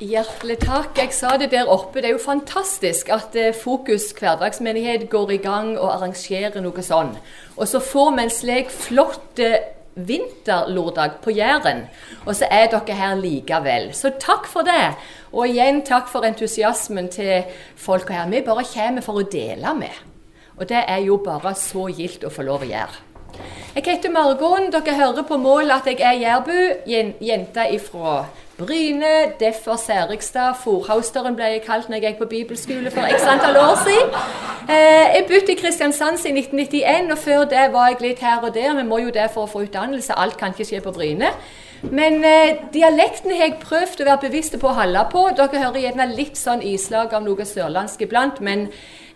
[0.00, 0.96] Hjertelig takk.
[0.96, 2.00] Jeg sa det der oppe.
[2.00, 7.10] Det er jo fantastisk at eh, Fokus hverdagsmenighet går i gang og arrangerer noe sånn.
[7.58, 9.58] Og så får vi en slik flott eh,
[10.00, 11.84] vinterlordag på Jæren.
[12.24, 13.90] Og så er dere her likevel.
[13.92, 14.96] Så takk for det.
[15.36, 17.44] Og igjen takk for entusiasmen til
[17.76, 18.32] folka her.
[18.32, 20.02] Vi bare kommer for å dele med.
[20.56, 23.06] Og det er jo bare så gildt å få lov å gjøre.
[23.76, 24.72] Jeg heter Margon.
[24.72, 26.60] Dere hører på målet at jeg er jærbu.
[27.20, 28.22] Jente ifra
[28.60, 30.54] Bryne, derfor Særikstad.
[30.64, 34.12] Forhausteren ble jeg kalt når jeg gikk på bibelskole for x antall år siden.
[34.68, 38.54] Eh, jeg begynte i Kristiansand i 1991, og før det var jeg litt her og
[38.54, 38.76] der.
[38.76, 40.12] Vi må jo det for å få utdannelse.
[40.12, 41.32] Alt kan ikke skje på Bryne.
[41.82, 45.26] Men eh, dialektene har jeg prøvd å være bevisst på å holde på.
[45.38, 48.68] Dere hører gjerne litt sånn islag av noe sørlandsk iblant, men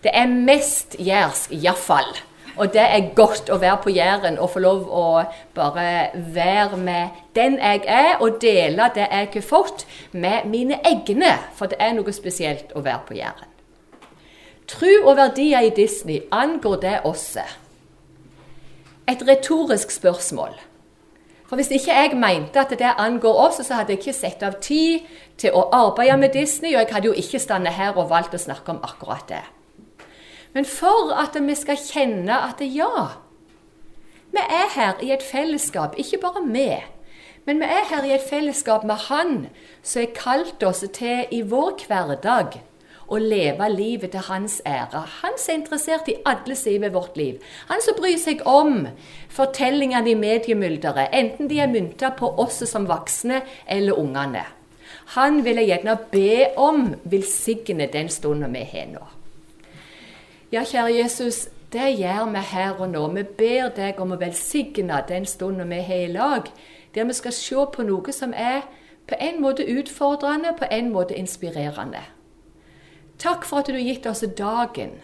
[0.04, 2.14] det er mest jærsk, iallfall.
[2.56, 5.06] Og det er godt å være på Jæren og få lov å
[5.56, 11.32] bare være med den jeg er, og dele det jeg har fått, med mine egne.
[11.58, 13.50] For det er noe spesielt å være på Jæren.
[14.70, 17.42] Tru og verdier i Disney, angår det også?
[19.10, 20.54] Et retorisk spørsmål.
[21.44, 24.56] For hvis ikke jeg mente at det angår oss, så hadde jeg ikke sett av
[24.64, 25.04] tid
[25.36, 28.40] til å arbeide med Disney, og jeg hadde jo ikke stått her og valgt å
[28.40, 29.42] snakke om akkurat det.
[30.54, 33.08] Men for at vi skal kjenne at ja,
[34.34, 36.68] vi er her i et fellesskap, ikke bare vi,
[37.46, 39.34] men vi er her i et fellesskap med Han
[39.82, 42.56] som har kalt oss til i vår hverdag
[43.04, 45.02] å leve livet til hans ære.
[45.20, 47.42] Han som er interessert i alle sider ved vårt liv.
[47.68, 48.86] Han som bryr seg om
[49.28, 54.46] fortellingene i mediemylderet, enten de er mynta på oss som voksne eller ungene.
[55.18, 59.04] Han vil jeg gjerne be om velsigne den stunden vi har nå.
[60.52, 63.06] Ja, kjære Jesus, det gjør vi her og nå.
[63.16, 66.50] Vi ber deg om å velsigne den stunden vi har i lag,
[66.94, 68.66] der vi skal se på noe som er
[69.08, 72.04] på en måte utfordrende, på en måte inspirerende.
[73.18, 74.98] Takk for at du har gitt oss dagen.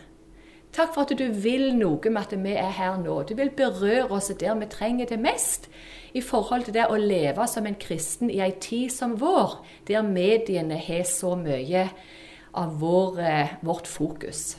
[0.73, 3.23] Takk for at du vil noe med at vi er her nå.
[3.27, 5.69] Du vil berøre oss der vi trenger det mest
[6.15, 10.07] i forhold til det å leve som en kristen i ei tid som vår, der
[10.07, 11.89] mediene har så mye
[12.55, 14.57] av vår, eh, vårt fokus.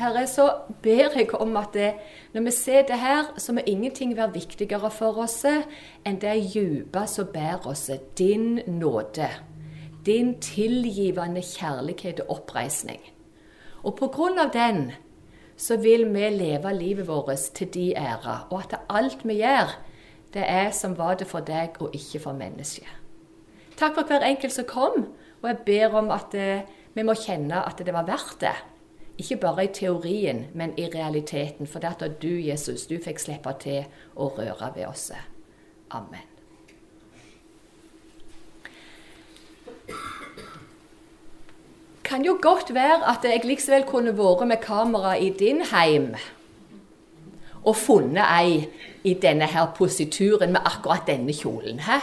[0.00, 0.46] Herre, så
[0.82, 1.90] ber jeg om at det,
[2.32, 7.04] når vi ser det her, så må ingenting være viktigere for oss enn det dype
[7.10, 9.28] som bærer oss, din nåde.
[10.06, 13.00] Din tilgivende kjærlighet og oppreisning.
[13.84, 14.90] Og på grunn av den
[15.60, 19.76] så vil vi leve livet vårt til de ære, og at alt vi gjør,
[20.32, 22.88] det er som var det for deg og ikke for mennesket.
[23.76, 25.06] Takk for hver enkelt som kom,
[25.42, 28.56] og jeg ber om at eh, vi må kjenne at det var verdt det.
[29.20, 31.68] Ikke bare i teorien, men i realiteten.
[31.68, 33.84] For det at du, Jesus, du fikk slippe til
[34.16, 35.10] å røre ved oss.
[35.90, 36.30] Amen.
[42.10, 46.08] kan jo godt være at jeg likevel kunne vært med kamera i din heim
[47.62, 48.64] og funnet ei
[49.06, 51.78] i denne her posituren med akkurat denne kjolen.
[51.86, 52.00] Hæ?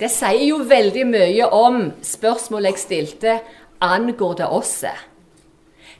[0.00, 3.36] Det sier jo veldig mye om spørsmålet jeg stilte
[3.80, 4.82] angår det oss.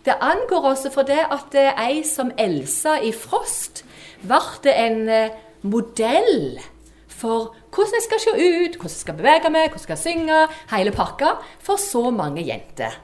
[0.05, 3.85] Det angår også for det at ei som Elsa i Frost
[4.25, 5.33] ble en eh,
[5.65, 6.61] modell
[7.09, 10.41] for hvordan jeg skal se ut, hvordan jeg skal bevege meg, hvordan jeg skal synge,
[10.75, 13.01] hele pakka, for så mange jenter.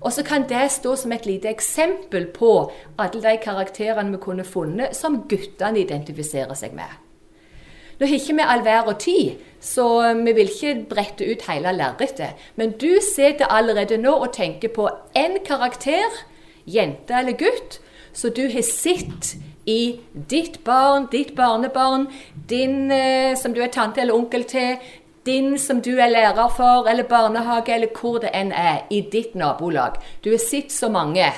[0.00, 4.46] Og så kan det stå som et lite eksempel på alle de karakterene vi kunne
[4.46, 7.07] funnet som guttene identifiserer seg med.
[7.98, 9.84] Nå har ikke vi all vær og tid, så
[10.20, 12.38] vi vil ikke brette ut hele lerretet.
[12.56, 14.86] Men du sitter allerede nå og tenker på
[15.18, 16.22] en karakter,
[16.66, 17.80] jente eller gutt,
[18.12, 19.34] så du har sett
[19.68, 22.06] i ditt barn, ditt barnebarn,
[22.48, 24.78] din eh, som du er tante eller onkel til,
[25.28, 29.34] din som du er lærer for, eller barnehage, eller hvor det enn er, i ditt
[29.36, 30.00] nabolag.
[30.24, 31.28] Du har sett så mange.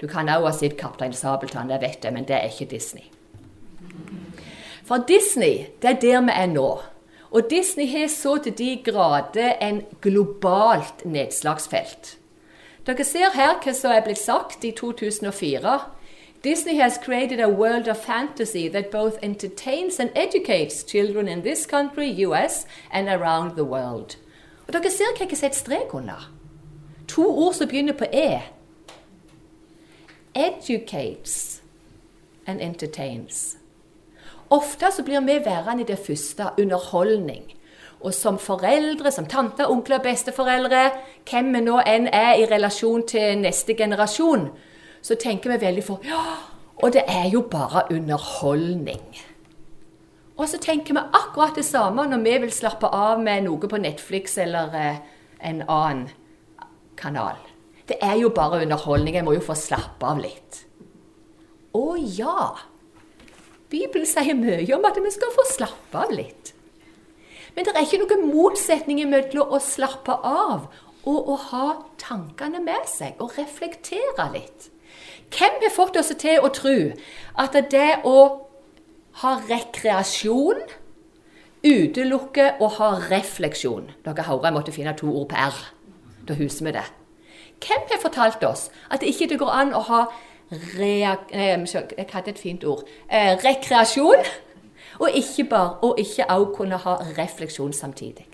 [0.00, 3.11] Du kan òg ha sett Kaptein Sabeltann, det vet jeg, men det er ikke Disney.
[4.84, 6.80] For Disney, det er der vi er nå.
[7.30, 12.18] Og Disney har så til de grader en globalt nedslagsfelt.
[12.86, 15.80] Dere ser her hva som er blitt sagt i 2004.
[16.44, 21.66] Disney has created a world of fantasy that both entertains and educates children in this
[21.66, 24.16] country, US, and around the world.
[24.66, 26.28] Og Dere ser hva jeg har sett strek under.
[27.08, 28.42] To ord som begynner på E.
[30.34, 31.62] Educates
[32.46, 33.56] and entertains.
[34.52, 37.44] Ofte så blir vi værende i det første underholdning.
[38.02, 40.90] Og som foreldre, som tanter, onkler, besteforeldre,
[41.30, 44.48] hvem vi nå enn er i relasjon til neste generasjon,
[45.02, 46.24] så tenker vi veldig for Ja,
[46.82, 49.04] og det er jo bare underholdning.
[50.36, 53.78] Og så tenker vi akkurat det samme når vi vil slappe av med noe på
[53.78, 55.00] Netflix eller eh,
[55.40, 56.08] en annen
[56.96, 57.38] kanal.
[57.88, 59.14] Det er jo bare underholdning.
[59.14, 60.64] Jeg må jo få slappe av litt.
[61.76, 61.86] Å
[62.18, 62.71] ja!
[63.72, 66.52] Bibelen sier mye om at vi skal få slappe av litt.
[67.56, 70.68] Men det er ikke noen motsetning mellom å slappe av
[71.08, 71.66] og å ha
[72.00, 74.68] tankene med seg og reflektere litt.
[75.32, 76.76] Hvem har fått oss til å tro
[77.40, 78.16] at det å
[79.22, 80.62] ha rekreasjon
[81.64, 83.90] utelukker å ha refleksjon?
[84.04, 85.62] Dere hører jeg måtte finne to ord på R.
[86.28, 86.84] Da husker vi det.
[87.62, 90.02] Hvem har fortalt oss at det ikke går an å ha
[90.52, 92.82] Jeg hadde et fint ord.
[93.08, 94.26] Eh, rekreasjon.
[95.00, 98.26] Og ikke bare, og ikke også kunne ha refleksjon samtidig.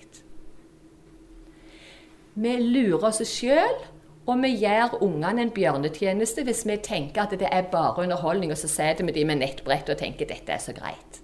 [2.39, 3.79] Vi lurer oss sjøl,
[4.29, 8.57] og vi gjør ungene en bjørnetjeneste hvis vi tenker at det er bare underholdning, og
[8.57, 11.19] så sitter vi de med nettbrett og tenker dette er så greit.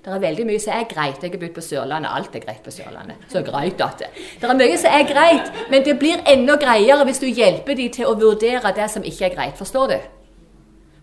[0.00, 1.20] Det er veldig mye som er greit.
[1.20, 2.10] Jeg har bodd på Sørlandet.
[2.16, 3.26] Alt er greit på Sørlandet.
[3.28, 4.08] Så greit at det.
[4.40, 7.92] det er mye som er greit, men det blir enda greiere hvis du hjelper dem
[7.92, 9.60] til å vurdere det som ikke er greit.
[9.60, 9.98] Forstår du?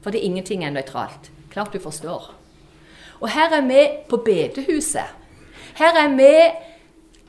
[0.02, 1.30] For det er ingenting er nøytralt.
[1.54, 2.32] Klart du forstår.
[3.22, 5.14] Og her er vi på bedehuset.
[5.78, 6.34] Her er vi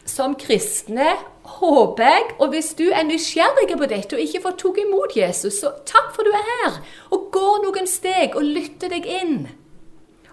[0.09, 1.12] som kristne,
[1.59, 2.26] håper jeg.
[2.38, 6.15] Og hvis du er nysgjerrig på dette og ikke får tatt imot Jesus, så takk
[6.17, 6.81] for du er her.
[7.12, 9.41] Og går noen steg og lytter deg inn.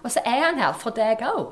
[0.06, 1.48] Og så er han her for deg òg.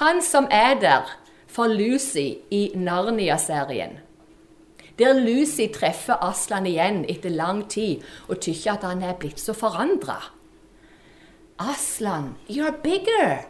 [0.00, 1.10] Han som er der
[1.44, 3.98] for Lucy i Narnia-serien.
[4.96, 9.52] Der Lucy treffer Aslan igjen etter lang tid og tykker at han er blitt så
[9.52, 10.16] forandra.
[11.60, 13.44] Aslan, you're bigger.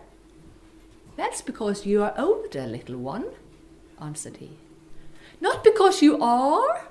[1.16, 3.30] That's because you're older, little one,
[4.00, 4.50] answered he.
[5.40, 6.90] Not because you are.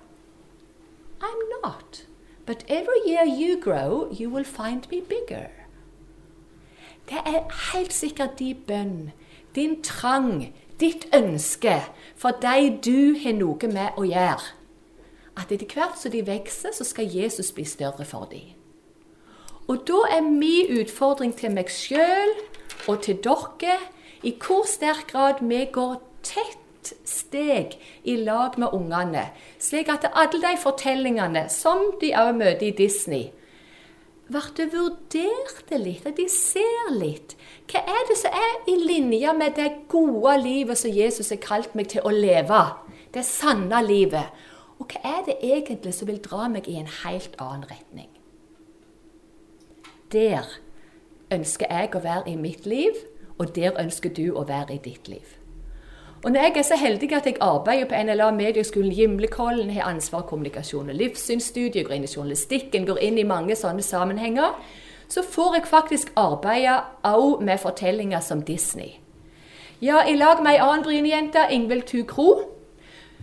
[1.19, 2.05] I'm not.
[2.45, 5.58] But every year you grow, you will find me bigger.
[7.09, 9.11] Det er helt sikkert din bønn,
[9.55, 11.79] din trang, ditt ønske
[12.15, 14.53] for de du har noe med å gjøre.
[15.39, 18.53] At etter hvert som de vokser, så skal Jesus bli større for dem.
[19.69, 22.31] Og da er min utfordring til meg sjøl
[22.87, 23.77] og til dere
[24.25, 29.27] i hvor sterk grad vi går tett steg i lag med ungene,
[29.59, 33.29] slik at alle de fortellingene som de også møter i Disney,
[34.29, 37.35] blir vurdert litt, at de ser litt.
[37.69, 41.75] Hva er det som er i linje med det gode livet som Jesus har kalt
[41.77, 42.61] meg til å leve?
[43.13, 44.29] Det sanne livet.
[44.79, 48.09] Og hva er det egentlig som vil dra meg i en helt annen retning?
[50.13, 50.45] Der
[51.33, 52.95] ønsker jeg å være i mitt liv,
[53.37, 55.38] og der ønsker du å være i ditt liv.
[56.23, 60.25] Og når jeg er så heldig at jeg arbeider på NLA Medieskolen Gimlekollen, har ansvar
[60.25, 64.57] for kommunikasjon og livssynsstudier, går inn i journalistikken, går inn i mange sånne sammenhenger,
[65.07, 68.97] så får jeg faktisk arbeide òg med fortellinger som Disney.
[69.81, 72.29] Ja, i lag med ei annen Bryne-jente, Ingvild Thu Kro,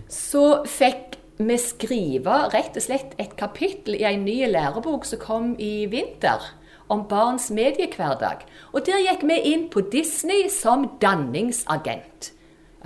[0.09, 5.51] så fikk vi skrive rett og slett et kapittel i ei ny lærebok som kom
[5.61, 6.49] i vinter
[6.89, 8.47] om barns mediehverdag.
[8.73, 12.33] Og der gikk vi inn på Disney som danningsagent.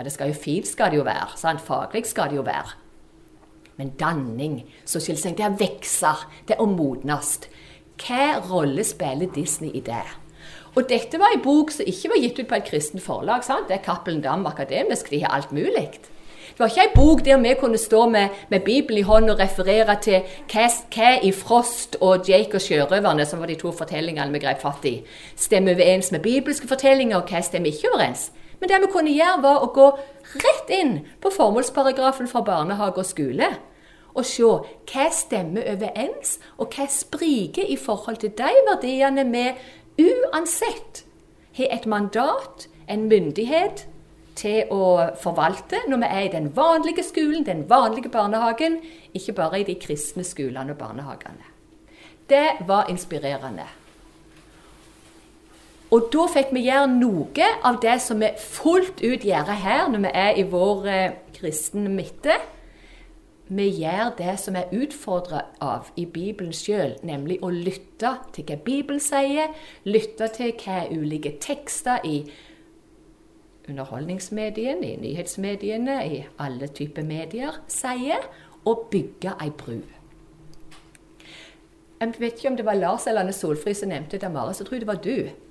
[0.01, 1.35] Ja, det skal jo fint skal det jo være.
[1.37, 1.61] Sant?
[1.61, 2.71] Faglig skal det jo være.
[3.77, 6.13] Men danning, sosialisering, det er å vokse,
[6.49, 7.35] det er å modnes.
[8.01, 10.07] Hva rolle spiller Disney i det?
[10.73, 13.45] Og dette var en bok som ikke var gitt ut på et kristent forlag.
[13.45, 13.69] sant?
[13.69, 15.91] Det er Cappelen Dam Akademisk, de har alt mulig.
[16.01, 19.39] Det var ikke ei bok der vi kunne stå med, med Bibelen i hånd og
[19.39, 24.33] referere til hva, hva, i Frost og Jake og sjørøverne, som var de to fortellingene
[24.33, 25.03] vi grep fatt i,
[25.37, 28.31] stemmer overens med bibelske fortellinger, og hva stemmer ikke overens.
[28.61, 29.89] Men det vi kunne gjøre, var å gå
[30.45, 33.49] rett inn på formålsparagrafen for barnehage og skole.
[34.11, 34.49] Og se
[34.91, 39.47] hva stemmer overens, og hva spriker i forhold til de verdiene vi
[40.01, 41.05] uansett
[41.57, 43.87] har et mandat, en myndighet,
[44.41, 48.79] til å forvalte når vi er i den vanlige skolen, den vanlige barnehagen,
[49.15, 51.51] ikke bare i de kristne skolene og barnehagene.
[52.31, 53.67] Det var inspirerende.
[55.91, 60.05] Og da fikk vi gjøre noe av det som vi fullt ut gjør her når
[60.05, 62.37] vi er i vår eh, kristne midte.
[63.51, 68.61] Vi gjør det som er utfordra av i Bibelen sjøl, nemlig å lytte til hva
[68.63, 69.51] Bibelen sier,
[69.83, 72.21] lytte til hva ulike tekster i
[73.67, 78.31] underholdningsmediene, i nyhetsmediene, i alle typer medier sier,
[78.63, 79.81] og bygge ei bru.
[82.01, 84.63] Jeg vet ikke om det var Lars eller Anne Solfrid som nevnte det, Mare, så
[84.63, 85.50] tror jeg det var du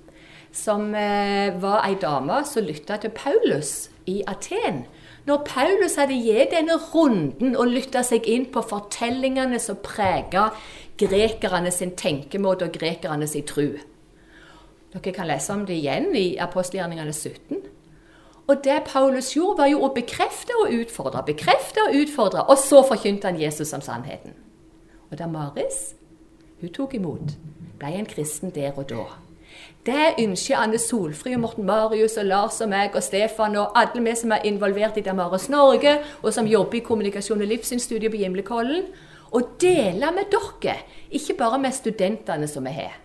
[0.52, 4.84] som eh, var ei dame som lytta til Paulus i Aten.
[5.28, 10.48] Når Paulus hadde gitt denne runden og lytta seg inn på fortellingene som prega
[11.00, 13.78] grekerne sin tenkemåte og grekerne sin tru.
[14.90, 17.60] Dere kan lese om det igjen i apostelgjerningene 17.
[18.50, 22.82] Og det Paulus gjorde, var jo å bekrefte og utfordre, bekrefte og utfordre, og så
[22.82, 24.34] forkynte han Jesus som sannheten.
[25.10, 25.92] Og da Maris
[26.60, 27.36] hun tok imot,
[27.78, 29.06] ble en kristen der og da.
[29.86, 34.02] Det ønsker Anne Solfri og Morten Marius og Lars og meg og Stefan og alle
[34.04, 38.20] vi som er involvert i Damaris Norge, og som jobber i kommunikasjon og livssynsstudiet på
[38.20, 38.90] Gimlekollen,
[39.32, 40.76] å dele med dere,
[41.08, 42.98] ikke bare med studentene som vi har.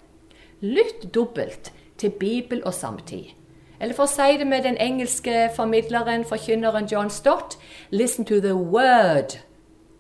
[0.60, 3.32] Lytt dobbelt til Bibel og samtid.
[3.80, 7.58] Eller for å si det med den engelske formidleren, forkynneren John Stott
[7.92, 9.40] Listen to the word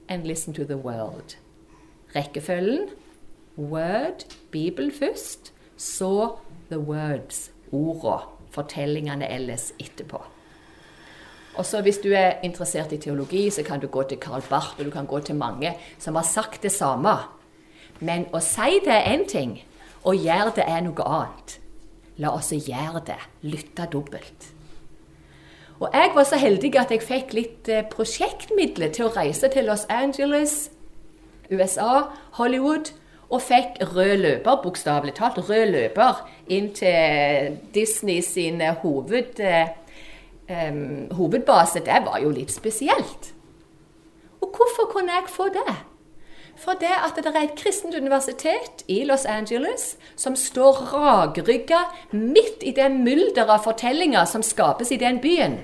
[0.09, 1.37] and listen to the world.
[2.15, 2.89] Rekkefølgen
[3.57, 6.35] word, Bibel først, så
[6.69, 10.21] the words, orda, fortellingene ellers etterpå.
[11.55, 14.79] Og så Hvis du er interessert i teologi, så kan du gå til Karl Barth
[14.79, 17.17] og du kan gå til mange som har sagt det samme.
[17.99, 19.63] Men å si det er én ting,
[20.03, 21.59] og gjøre det er noe annet.
[22.17, 23.19] La oss gjøre det.
[23.41, 24.51] Lytte dobbelt.
[25.79, 29.65] Og Jeg var så heldig at jeg fikk litt eh, prosjektmidler til å reise til
[29.65, 30.71] Los Angeles,
[31.51, 32.07] USA,
[32.39, 32.93] Hollywood
[33.35, 39.41] og fikk rød løper, bokstavelig talt rød løper, inn til Disney sin hoved,
[40.49, 41.83] um, hovedbase.
[41.85, 43.33] Det var jo litt spesielt.
[44.41, 45.75] Og hvorfor kunne jeg få det?
[46.55, 52.63] For det at det er et kristent universitet i Los Angeles som står rakrygga midt
[52.63, 55.57] i det mylderet av fortellinger som skapes i den byen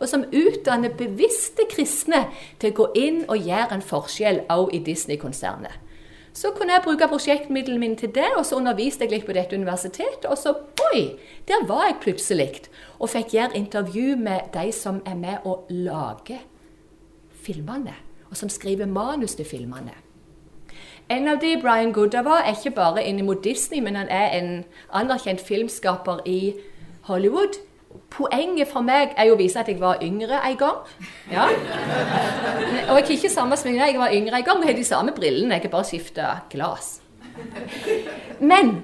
[0.00, 2.24] og som utdanner bevisste kristne
[2.60, 5.76] til å gå inn og gjøre en forskjell òg i Disney-konsernet.
[6.32, 9.56] Så kunne jeg bruke prosjektmidlene mine til det, og så underviste jeg litt på dette
[9.56, 10.28] universitetet.
[10.30, 10.54] Og så
[10.92, 11.18] oi,
[11.48, 12.68] der var jeg plutselig
[12.98, 16.44] og fikk gjøre intervju med de som er med og lager
[17.42, 17.94] filmene,
[18.30, 19.96] og som skriver manus til filmene.
[21.10, 25.40] En av de, Brian Goodover, er ikke bare innimot Disney, men han er en anerkjent
[25.40, 26.54] filmskaper i
[27.08, 27.58] Hollywood.
[28.10, 30.78] Poenget for meg er jo å vise at jeg var yngre en gang.
[31.30, 31.46] Ja.
[31.46, 33.86] Og jeg har ikke samme sminke.
[33.86, 35.56] Jeg var yngre en gang og har de samme brillene.
[35.56, 36.98] Jeg har bare skifta glass.
[38.40, 38.80] Men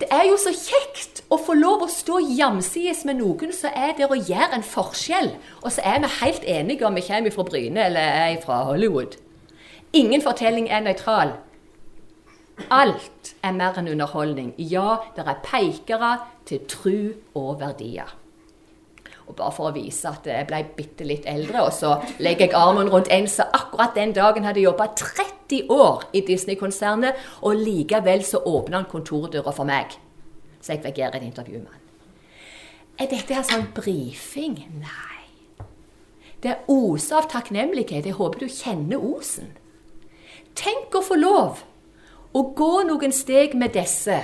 [0.00, 3.92] det er jo så kjekt å få lov å stå jamsides med noen som er
[3.98, 5.34] der og gjør en forskjell.
[5.60, 9.18] Og så er vi helt enige om vi kommer fra Bryne eller er fra Hollywood.
[9.92, 11.34] Ingen fortelling er nøytral.
[12.70, 14.54] Alt er mer enn underholdning.
[14.58, 16.16] Ja, det er peikere
[16.46, 16.96] til tru
[17.34, 18.19] og verdier.
[19.30, 22.56] Og bare for å vise at jeg ble bitte litt eldre, og så legger jeg
[22.58, 28.24] armen rundt en som akkurat den dagen hadde jobba 30 år i Disney-konsernet, og likevel
[28.26, 29.94] så åpna han kontordøra for meg.
[30.60, 31.86] Så jeg fikk et intervju med han.
[33.00, 34.58] Er dette her sånn brifing?
[34.82, 35.20] Nei.
[36.42, 38.08] Det er oser av takknemlighet.
[38.08, 39.54] Jeg håper du kjenner osen.
[40.58, 41.62] Tenk å få lov
[42.36, 44.18] å gå noen steg med disse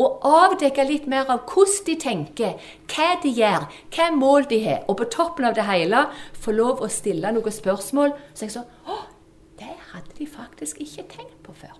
[0.00, 4.84] og avdekke litt mer av hvordan de tenker, hva de gjør, hva mål de har.
[4.88, 6.06] Og på toppen av det hele
[6.40, 8.14] få lov å stille noen spørsmål.
[8.34, 9.02] Så jeg så Å,
[9.60, 11.76] det hadde de faktisk ikke tenkt på før.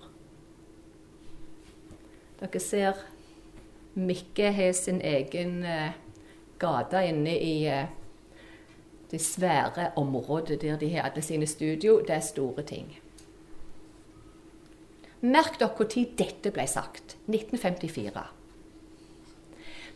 [2.40, 3.06] Dere ser
[4.00, 5.96] Mikke har sin egen eh,
[6.62, 7.88] gate inne i eh,
[9.10, 11.98] det svære området der de har alle sine studio.
[12.06, 12.92] Det er store ting.
[15.20, 17.16] Merk dere når dette ble sagt.
[17.28, 18.28] 1954.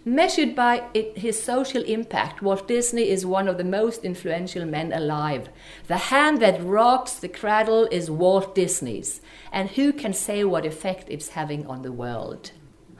[0.06, 0.82] Measured by
[1.16, 5.48] his social impact, Walt Disney is one of the most influential men alive.
[5.88, 11.08] The hand that rocks the cradle is Walt Disney's, and who can say what effect
[11.08, 12.52] it's having on the world?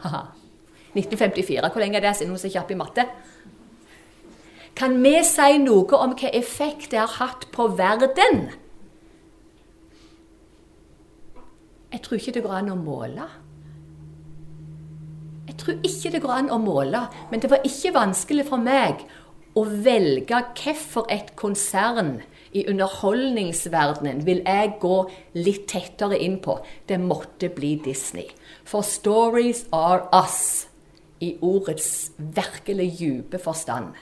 [0.02, 1.68] 1954.
[1.68, 3.04] Hvor lenge er det siden hun er kjapp i matte?
[4.76, 8.48] Kan vi si noe om hva effekt det har hatt på verden?
[11.94, 13.24] Jeg tror ikke det går an å måle.
[15.46, 19.04] Jeg tror ikke det går an å måle, men det var ikke vanskelig for meg
[19.54, 22.16] å velge hvorfor et konsern
[22.50, 24.96] i underholdningsverdenen vil jeg gå
[25.38, 26.56] litt tettere inn på.
[26.90, 28.26] Det måtte bli Disney.
[28.66, 30.66] For stories are us
[31.22, 33.94] i ordets virkelig dype forstand.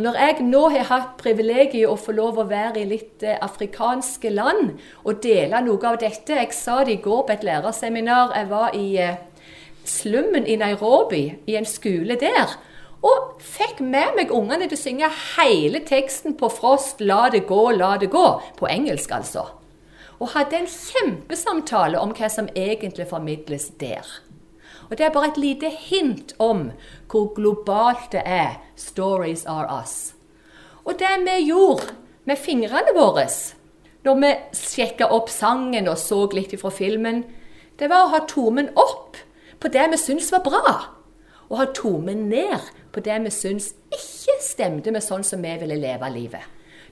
[0.00, 4.30] Når jeg nå har hatt privilegiet å få lov å være i litt eh, afrikanske
[4.32, 8.32] land og dele noe av dette Jeg sa det i går på et lærerseminar.
[8.38, 9.18] Jeg var i eh,
[9.84, 12.56] slummen i Nairobi, i en skole der.
[13.04, 17.62] Og fikk med meg ungene til å synge hele teksten på Frost 'La det gå,
[17.76, 18.40] la det gå'.
[18.56, 19.50] På engelsk, altså.
[20.16, 24.08] Og hadde en kjempesamtale om hva som egentlig formidles der.
[24.90, 26.70] Og Det er bare et lite hint om
[27.10, 28.58] hvor globalt det er.
[28.76, 30.14] Stories are us.
[30.84, 31.94] Og det vi gjorde
[32.24, 33.28] med fingrene våre
[34.04, 37.24] når vi sjekka opp sangen og så litt fra filmen,
[37.78, 39.18] det var å ha tommen opp
[39.60, 40.96] på det vi syntes var bra.
[41.50, 45.80] og ha tomen ned på det vi syntes ikke stemte med sånn som vi ville
[45.82, 46.44] leve livet.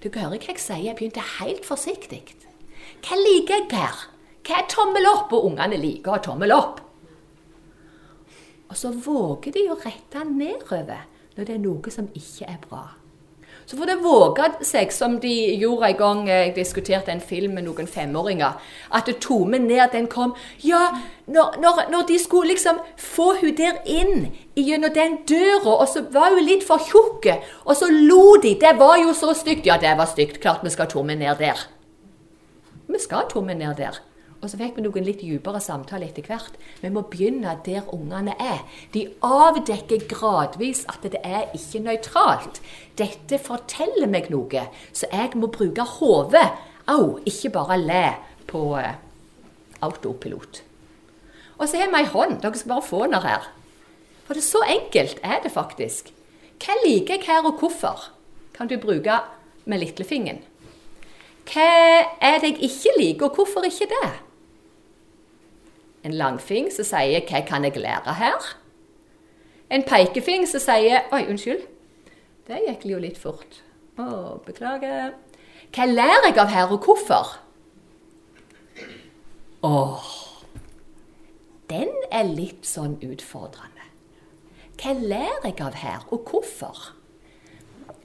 [0.02, 2.24] Du hører hva jeg sier, jeg begynte helt forsiktig.
[3.06, 4.02] Hva liker jeg her?
[4.42, 5.30] Hva er tommel opp?
[5.30, 6.80] Og ungene liker å ha tommel opp.
[8.68, 11.06] Og så våger de å rette nedover
[11.36, 12.86] når det er noe som ikke er bra.
[13.68, 17.66] Så får det våge seg, som de gjorde en gang jeg diskuterte en film med
[17.66, 18.56] noen femåringer,
[18.96, 20.32] at tomen ned, den kom
[20.64, 20.86] Ja,
[21.26, 26.06] når, når, når, de skulle liksom få hun der inn gjennom den døra, og så
[26.14, 27.28] var hun litt for tjukk,
[27.66, 28.54] og så lo de.
[28.56, 29.68] Det var jo så stygt.
[29.68, 30.40] Ja, det var stygt.
[30.40, 31.60] Klart vi skal tomme ned der.
[32.88, 34.00] Vi skal tomme ned der.
[34.38, 36.54] Og så fikk vi noen litt dypere samtale etter hvert.
[36.78, 38.62] Vi må begynne der ungene er.
[38.94, 42.60] De avdekker gradvis at det er ikke nøytralt.
[43.00, 46.46] Dette forteller meg noe, så jeg må bruke hodet.
[46.88, 48.04] Au, ikke bare le
[48.48, 48.94] på uh,
[49.84, 50.62] autopilot.
[51.58, 52.38] Og så har vi ei hånd.
[52.42, 53.50] Dere skal bare få den her.
[54.28, 56.12] For det er så enkelt er det faktisk.
[56.62, 58.06] Hva liker jeg her, og hvorfor?
[58.54, 59.18] Kan du bruke
[59.66, 60.40] med lillefingeren.
[61.48, 61.68] Hva
[62.22, 64.14] er det jeg ikke liker, og hvorfor ikke det?
[66.08, 68.56] En langfing som sier 'Hva kan jeg lære her?'
[69.70, 71.66] En pekefing som sier 'Oi, unnskyld,
[72.46, 73.60] det gikk jo litt fort'.
[73.98, 75.12] Å, beklager.
[75.74, 77.38] Hva lærer jeg av her, og hvorfor?
[79.62, 80.04] Åh,
[81.70, 83.84] den er litt sånn utfordrende.
[84.80, 86.94] Hva lærer jeg av her, og hvorfor?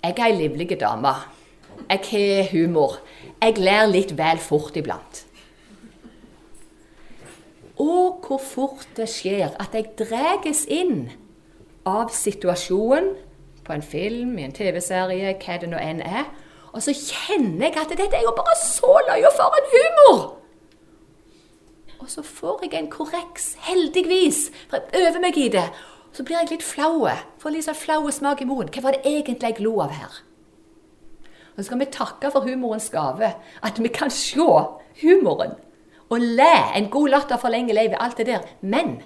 [0.04, 1.14] Jeg er ei livlig dame.
[1.90, 2.98] Jeg har humor.
[3.42, 5.23] Jeg lærer litt vel fort iblant.
[7.82, 11.10] Og hvor fort det skjer at jeg dras inn
[11.90, 13.14] av situasjonen
[13.64, 16.28] på en film, i en TV-serie, hva det nå enn er.
[16.74, 20.24] Og så kjenner jeg at dette er jo bare så løye for en humor!
[22.04, 25.70] Og så får jeg en korreks, heldigvis, for jeg øver meg i det.
[26.14, 27.08] Så blir jeg litt flau.
[27.40, 28.70] Får litt sånn flau smak i munnen.
[28.74, 30.18] Hva var det egentlig jeg lo av her?
[31.54, 33.30] Og så skal vi takke for humorens gave,
[33.64, 34.44] at vi kan se
[35.02, 35.56] humoren
[36.14, 36.54] og le.
[36.78, 38.48] En god latter forlenger livet, alt det der.
[38.62, 39.02] Men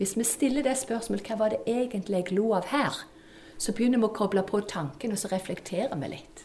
[0.00, 3.02] hvis vi stiller det spørsmålet hva var det egentlig jeg lo av her,
[3.60, 6.44] så begynner vi å koble på tanken, og så reflekterer vi litt.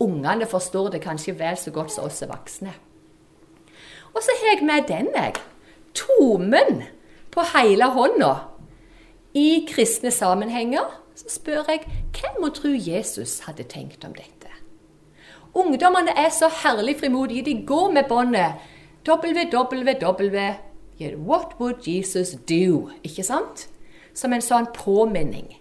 [0.00, 2.72] Ungene forstår det kanskje vel så godt som oss voksne.
[4.10, 5.38] Og så har jeg med den, jeg.
[5.94, 6.82] Tomen
[7.30, 8.32] på hele hånda.
[9.38, 11.84] I kristne sammenhenger så spør jeg
[12.16, 14.50] hvem må tro Jesus hadde tenkt om dette?
[15.54, 17.44] Ungdommene er så herlig frimodige.
[17.46, 18.66] De går med båndet
[19.04, 20.40] www.
[21.16, 22.90] What would Jesus do?
[23.02, 23.68] Ikke sant?
[24.12, 25.56] Som en sånn påminning.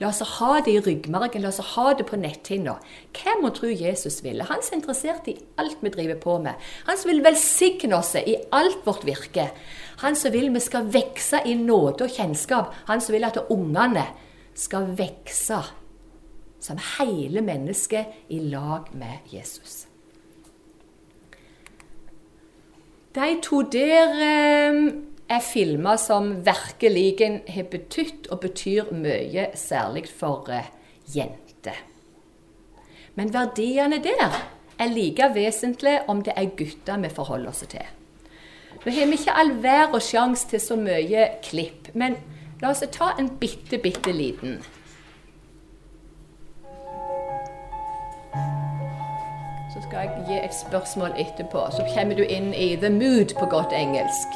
[0.00, 2.78] La oss ha det i ryggmargen, la oss ha det på netthinna.
[3.14, 4.46] Hvem må tro Jesus ville?
[4.48, 6.58] Han som er interessert i alt vi driver på med.
[6.88, 9.50] Han som vil velsigne oss i alt vårt virke.
[10.02, 12.74] Han som vil vi skal vokse i nåde og kjennskap.
[12.88, 14.08] Han som vil at ungene
[14.58, 15.60] skal vokse
[16.62, 19.84] som hele mennesket i lag med Jesus.
[23.12, 24.92] De to der eh,
[25.28, 30.70] er filmer som virkelig har betydd og betyr mye, særlig for eh,
[31.12, 31.76] jenter.
[33.14, 34.32] Men verdiene der
[34.78, 37.84] er like vesentlige om det er gutter vi forholder oss til.
[38.82, 42.16] Nå har vi ikke all verdens sjanse til så mye klipp, men
[42.62, 44.62] la oss ta en bitte, bitte liten.
[49.92, 51.60] Skal jeg gi et spørsmål etterpå.
[51.70, 54.28] Så kommer du inn i the mood på godt engelsk.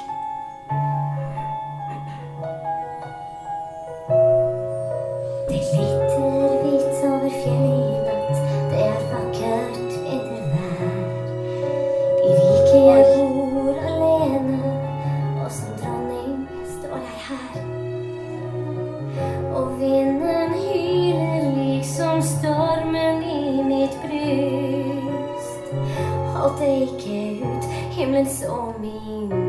[28.14, 29.45] It's so mean.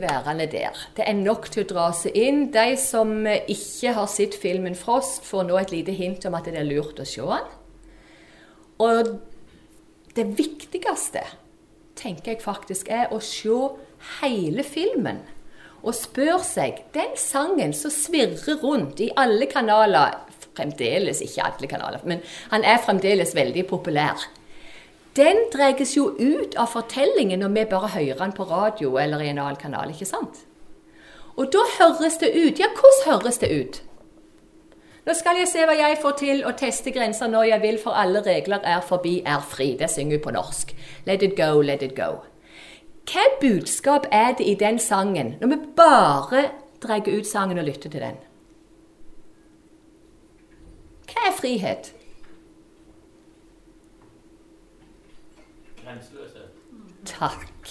[0.00, 0.76] Værende der.
[0.96, 2.50] Det er nok til å dra seg inn.
[2.54, 6.56] De som ikke har sett filmen 'Frost', får nå et lite hint om at det
[6.56, 7.48] er lurt å se den.
[8.78, 9.20] Og
[10.16, 11.22] det viktigste
[11.96, 13.56] tenker jeg faktisk er å se
[14.20, 15.22] hele filmen
[15.86, 20.22] og spør seg Den sangen som svirrer rundt i alle kanaler
[20.56, 24.22] Fremdeles ikke alle kanaler, men han er fremdeles veldig populær
[25.16, 29.30] den dreies jo ut av fortellingen når vi bare hører den på radio eller i
[29.32, 29.90] en annen kanal.
[29.90, 30.44] ikke sant?
[31.36, 32.60] Og da høres det ut.
[32.60, 33.82] Ja, hvordan høres det ut?
[35.06, 37.94] Nå skal jeg se hva jeg får til, og teste grenser når jeg vil, for
[37.94, 39.76] alle regler er forbi, er fri.
[39.78, 40.72] Det synger vi på norsk.
[41.06, 42.24] Let it go, let it go.
[43.06, 46.48] Hva budskap er det i den sangen, når vi bare
[46.82, 48.18] drar ut sangen og lytter til den?
[51.06, 51.92] Hva er frihet?
[57.06, 57.68] Takk.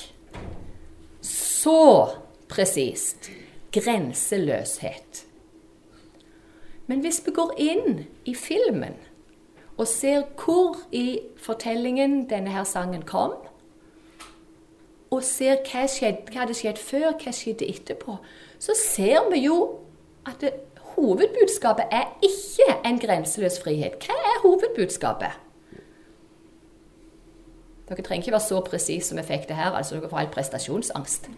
[1.22, 2.10] Så
[2.50, 3.32] presist.
[3.76, 5.26] Grenseløshet.
[6.88, 8.96] Men hvis vi går inn i filmen
[9.76, 13.34] og ser hvor i fortellingen denne her sangen kom,
[15.12, 18.18] og ser hva, skjedde, hadde skjedd før, hva skjedde etterpå,
[18.60, 19.58] så ser vi jo
[20.28, 20.54] at det,
[20.96, 24.00] hovedbudskapet er ikke en grenseløs frihet.
[24.00, 25.42] Hva er hovedbudskapet?
[27.90, 29.76] Dere trenger ikke være så presise som vi fikk det her.
[29.78, 31.30] altså Dere får helt prestasjonsangst.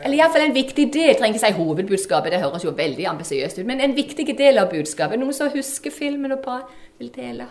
[0.00, 1.10] Eller iallfall en viktig del.
[1.10, 3.66] Jeg trenger ikke si hovedbudskapet, det høres jo veldig ambisiøst ut.
[3.68, 5.20] Men en viktig del av budskapet.
[5.20, 6.62] Noen som husker filmen og bare
[6.98, 7.50] vil dele.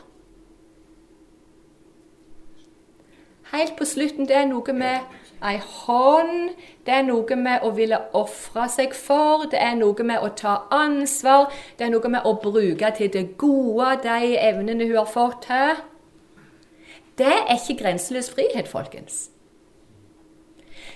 [3.54, 6.52] Helt på slutten, det er noe med ei hånd.
[6.86, 10.56] Det er noe med å ville ofre seg for, det er noe med å ta
[10.74, 15.50] ansvar, det er noe med å bruke til det gode de evnene hun har fått
[15.52, 15.84] her.
[17.20, 19.28] Det er ikke grenseløs frihet, folkens.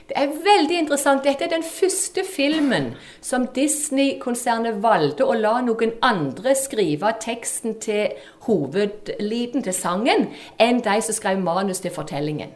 [0.08, 1.24] Det er veldig interessant.
[1.24, 8.12] Dette er den første filmen som Disney-konsernet valgte å la noen andre skrive teksten til
[8.48, 10.28] hovedliden til sangen,
[10.60, 12.52] enn de som skrev manus til fortellingen.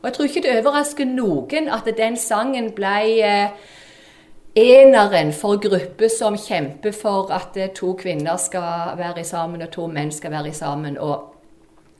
[0.00, 3.50] Og jeg tror ikke det overrasker noen at den sangen ble eh,
[4.56, 9.86] eneren for grupper som kjemper for at eh, to kvinner skal være sammen og to
[9.86, 11.36] menn skal være sammen, og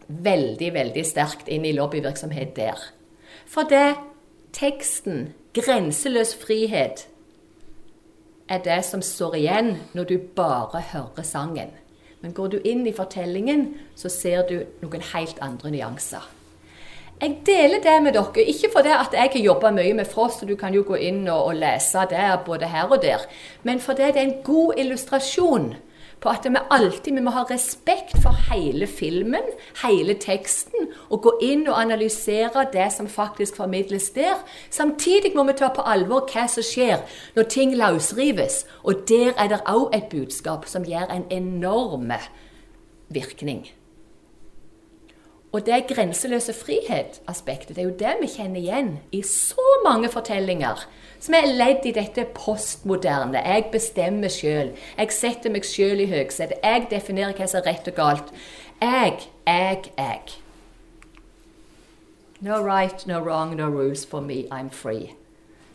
[0.08, 2.80] veldig, veldig sterkt inn i lobbyvirksomhet der.
[3.46, 3.94] For det
[4.52, 7.06] teksten, 'grenseløs frihet',
[8.48, 11.70] er det som står igjen når du bare hører sangen.
[12.20, 16.39] Men går du inn i fortellingen, så ser du noen helt andre nyanser.
[17.20, 20.56] Jeg deler det med dere, ikke fordi jeg har jobba mye med Frost, og du
[20.56, 23.26] kan jo gå inn og, og lese det både her og der,
[23.62, 25.74] men fordi det er en god illustrasjon
[26.20, 29.44] på at vi alltid vi må ha respekt for hele filmen,
[29.83, 34.40] hele teksten, og gå inn og analysere det som faktisk formidles der.
[34.70, 37.00] Samtidig må vi ta på alvor hva som skjer
[37.37, 38.64] når ting løsrives.
[38.85, 42.12] Og der er det òg et budskap som gjør en enorm
[43.09, 43.68] virkning.
[45.52, 50.84] Og det grenseløse frihet-aspektet, det er jo det vi kjenner igjen i så mange fortellinger
[51.20, 53.42] som er ledd i dette postmoderne.
[53.42, 54.70] Jeg bestemmer sjøl.
[54.98, 56.62] Jeg setter meg sjøl i høgsetet.
[56.62, 58.30] Jeg definerer hva som er rett og galt.
[58.80, 60.38] Jeg, jeg, jeg.
[62.40, 64.46] No right, no wrong, no rules for me.
[64.52, 65.10] I'm free.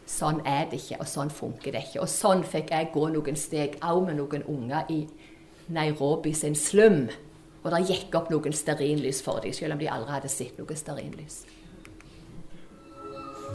[0.09, 2.01] Sånn er det ikke, og sånn funker det ikke.
[2.05, 5.03] Og sånn fikk jeg gå noen steg, òg med noen unger i
[5.67, 7.07] Nairobi sin slum.
[7.65, 10.75] Og det gikk opp noen stearinlys for dem, selv om de aldri hadde sett noe
[10.77, 11.39] stearinlys.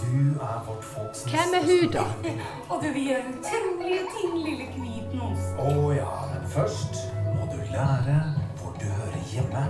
[0.01, 2.07] Hvem er hun, da?
[2.69, 5.47] Og du vil gjøre en temmelig ting, lille Kvitnos.
[5.61, 7.05] Å oh, ja, men først
[7.37, 8.19] må du lære
[8.59, 9.65] hvor du hører hjemme.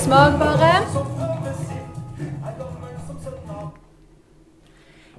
[0.00, 0.86] Smak, bare.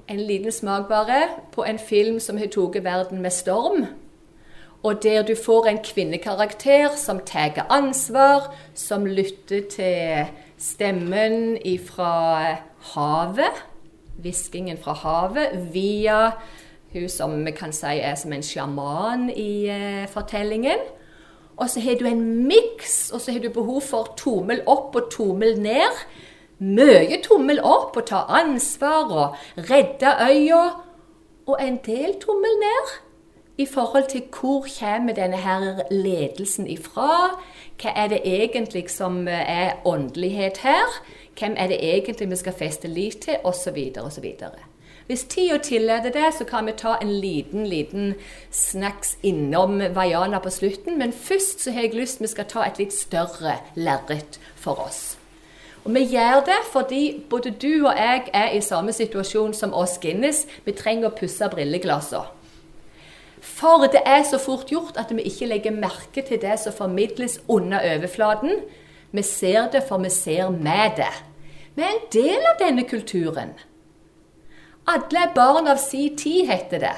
[0.08, 3.84] En liten smak, bare, på en film som har tatt verden med storm.
[4.82, 10.26] Og der du får en kvinnekarakter som tar ansvar, som lytter til
[10.58, 12.56] stemmen fra
[12.94, 13.62] havet,
[14.18, 16.32] hviskingen fra havet, via
[16.92, 20.82] hun som vi kan si er som en sjaman i uh, fortellingen.
[21.62, 25.10] Og så har du en miks, og så har du behov for tommel opp og
[25.14, 26.00] tommel ned.
[26.58, 30.64] Mye tommel opp og ta ansvar og redde øya.
[31.46, 32.92] Og en del tommel ned
[33.62, 37.38] i forhold til hvor kommer denne her ledelsen ifra?
[37.82, 40.98] Hva er det egentlig som er åndelighet her?
[41.38, 43.36] Hvem er det egentlig vi skal feste lit til?
[43.44, 43.78] Osv.
[44.02, 44.34] osv.
[45.06, 48.14] Hvis tida tillater det, så kan vi ta en liten liten
[48.50, 50.98] snacks innom Vaiana på slutten.
[50.98, 55.16] Men først så har jeg lyst vi skal ta et litt større lerret for oss.
[55.84, 59.98] Og Vi gjør det fordi både du og jeg er i samme situasjon som oss
[59.98, 60.46] Guinness.
[60.64, 62.38] Vi trenger å pusse brilleglassene.
[63.42, 67.40] For det er så fort gjort at vi ikke legger merke til det som formidles
[67.48, 68.62] under overflaten.
[69.10, 71.10] Vi ser det, for vi ser med det.
[71.74, 73.56] Vi er en del av denne kulturen.
[74.90, 76.96] Alle er barn av si tid, heter det.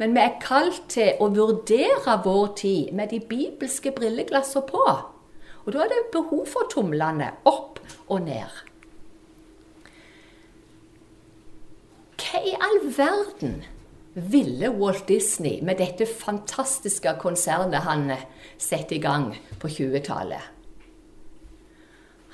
[0.00, 4.84] Men vi er kalt til å vurdere vår tid med de bibelske brilleglassene på.
[5.62, 8.62] Og da er det behov for tomlene opp og ned.
[12.18, 13.62] Hva i all verden
[14.14, 18.10] ville Walt Disney med dette fantastiske konsernet han
[18.60, 19.30] satte i gang
[19.62, 20.50] på 20-tallet?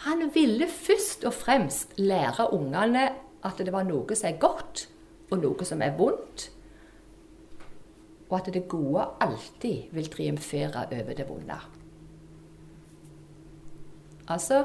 [0.07, 3.09] Han ville først og fremst lære ungene
[3.49, 4.87] at det var noe som er godt,
[5.31, 6.49] og noe som er vondt.
[8.29, 11.59] Og at det gode alltid vil triumfere over det vonde.
[14.29, 14.65] Altså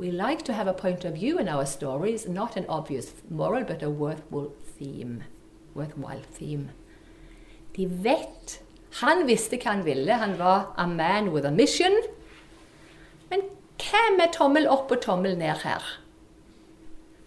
[0.00, 3.64] We like to have a point of view in our stories, not an obvious moral,
[3.64, 5.24] but a worthwhile theme.
[5.74, 6.70] Worthwhile theme.
[7.76, 8.62] De vet
[9.02, 10.14] Han visste hva han ville.
[10.14, 11.92] Han var a man with a mission.
[13.30, 13.44] Men
[13.78, 15.84] hva med tommel opp og tommel ned her?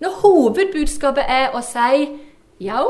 [0.04, 2.08] Når hovedbudskapet er å si
[2.60, 2.82] ja,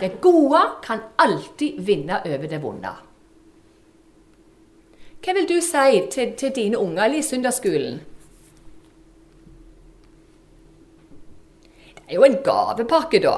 [0.00, 2.92] det gode kan alltid vinne over det vonde.
[5.24, 8.00] Hva vil du si til, til dine unger i søndagsskolen?
[11.92, 13.36] Det er jo en gavepakke, da,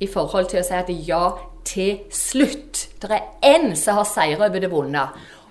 [0.00, 1.24] i forhold til å si at ja,
[1.64, 2.86] til slutt.
[3.00, 5.08] Det er én som har seira over det vonde.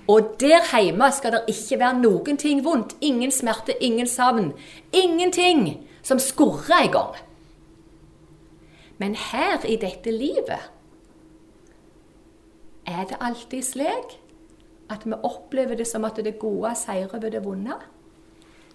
[0.09, 2.97] Og der hjemme skal det ikke være noen ting vondt.
[3.01, 4.53] Ingen smerte, ingen savn.
[4.93, 7.15] Ingenting som skurrer en gang.
[8.99, 10.71] Men her i dette livet
[12.89, 14.17] er det alltid slik
[14.89, 17.77] at vi opplever det som at det gode seirer over det vonde.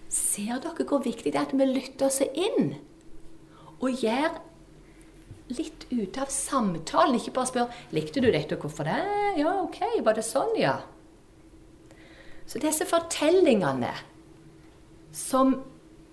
[0.09, 2.75] Ser dere hvor viktig det er at vi lytter oss inn
[3.81, 4.39] og gjør
[5.53, 7.19] litt ut av samtalen?
[7.19, 10.81] Ikke bare spør 'Likte du dette, og hvorfor det?' 'Ja, OK, var det sånn, ja?'
[12.47, 13.91] Så disse fortellingene
[15.11, 15.63] som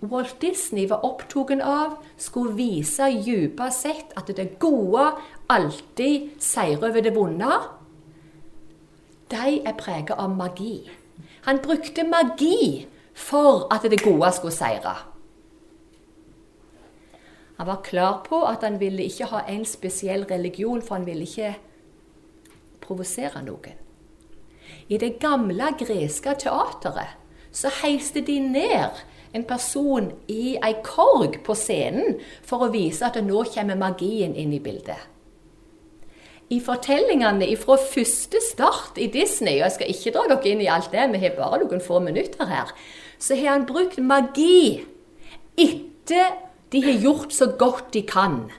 [0.02, 5.12] Walt Disney var opptatt av, skulle vise dypest sett at det gode
[5.52, 7.60] alltid seirer over det vonde,
[9.30, 10.90] de er preget av magi.
[11.46, 14.96] Han brukte magi for at det gode skulle seire.
[17.56, 21.22] Han var klar på at han ville ikke ha en spesiell religion, for han ville
[21.22, 21.54] ikke
[22.82, 23.78] provosere noen.
[24.88, 27.18] I det gamle greske teateret
[27.52, 28.98] så heiste de ned
[29.32, 34.52] en person i ei korg på scenen for å vise at nå kommer magien inn
[34.52, 35.08] i bildet.
[36.52, 40.68] I fortellingene fra første start i Disney, og jeg skal ikke dra dere inn i
[40.68, 42.74] alt det, vi har bare noen få minutter her,
[43.16, 44.82] så har han brukt magi
[45.56, 46.36] etter
[46.72, 48.50] de har gjort så godt de kan.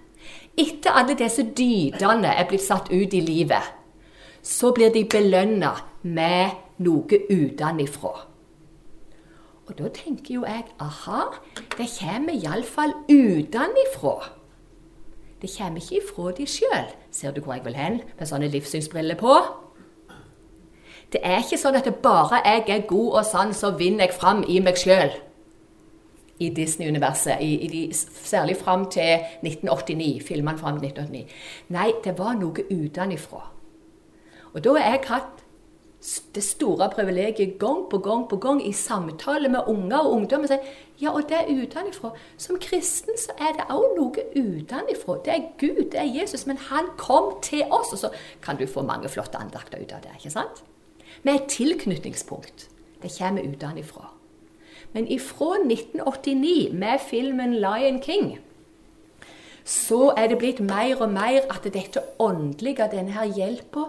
[0.58, 3.74] Etter alle disse dydene er blitt satt ut i livet,
[4.42, 8.33] så blir de belønna med noe utenfra.
[9.68, 11.22] Og da tenker jo jeg aha,
[11.78, 14.16] det kommer iallfall utenifra.
[15.42, 16.90] Det kommer ikke ifra de sjøl.
[17.12, 19.36] Ser du hvor jeg vil hen med sånne livssynsbriller på?
[21.12, 24.16] Det er ikke sånn at det bare jeg er god og sann, så vinner jeg
[24.16, 25.12] fram i meg sjøl.
[26.40, 27.44] I Disney-universet,
[28.24, 30.24] særlig fram til 1989.
[30.28, 31.36] Filmene fram til 1989.
[31.76, 33.44] Nei, det var noe utenifra.
[34.54, 35.43] Og da har jeg hatt
[36.36, 40.42] det store privilegiet gang på gang på gang i samtale med unger og ungdom.
[40.44, 42.12] Og sier, ja, og det er utenfra.
[42.38, 45.20] Som kristen så er det òg noe utenfra.
[45.24, 46.46] Det er Gud, det er Jesus.
[46.50, 47.94] Men han kom til oss.
[47.96, 48.10] Og så
[48.44, 50.16] kan du få mange flotte andakter ut av det.
[50.20, 50.64] ikke sant?
[51.24, 52.68] Med et tilknytningspunkt.
[53.04, 54.10] Det kommer utenfra.
[54.94, 58.40] Men ifra 1989, med filmen 'Lion King',
[59.66, 63.80] så er det blitt mer og mer at dette åndelige, denne her hjelpa,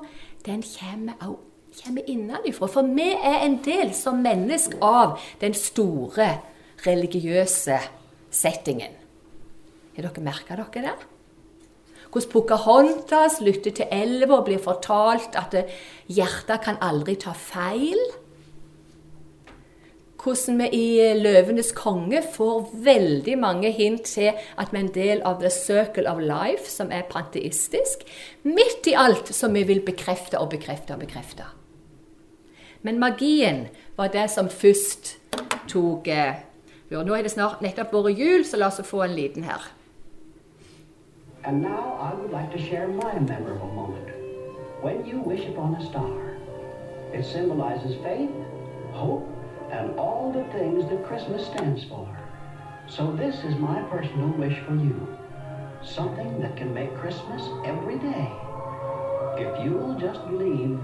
[0.46, 2.68] den kommer òg kommer innenfra.
[2.70, 6.28] For vi er en del som mennesker av den store
[6.84, 7.78] religiøse
[8.34, 8.94] settingen.
[9.94, 10.96] Har dere merka dere det?
[12.14, 15.56] Hvordan Pocahontas lytter til elva og blir fortalt at
[16.06, 17.98] hjertet kan aldri ta feil.
[20.24, 25.22] hvordan vi i 'Løvenes konge' får veldig mange hint til at vi er en del
[25.22, 27.98] av the circle of life, som er panteistisk,
[28.42, 31.44] midt i alt som vi vil bekrefte og bekrefte og bekrefte.
[32.84, 35.16] Men magien var det som først
[35.68, 36.42] tok eh,
[36.90, 39.62] Nå er det snart nettopp vært jul, så la oss få en liten her.
[41.44, 44.12] And now I would like to share my memorable moment.
[44.82, 46.36] When you wish upon a star,
[47.12, 48.30] it symbolizes faith,
[48.92, 49.26] hope,
[49.72, 52.06] and all the things that Christmas stands for.
[52.86, 55.08] So this is my personal wish for you.
[55.82, 58.28] Something that can make Christmas every day.
[59.38, 60.78] If you'll just believe.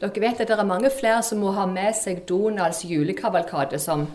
[0.00, 4.06] Dere vet at det er mange flere som må ha med seg Donalds julekavalkade, som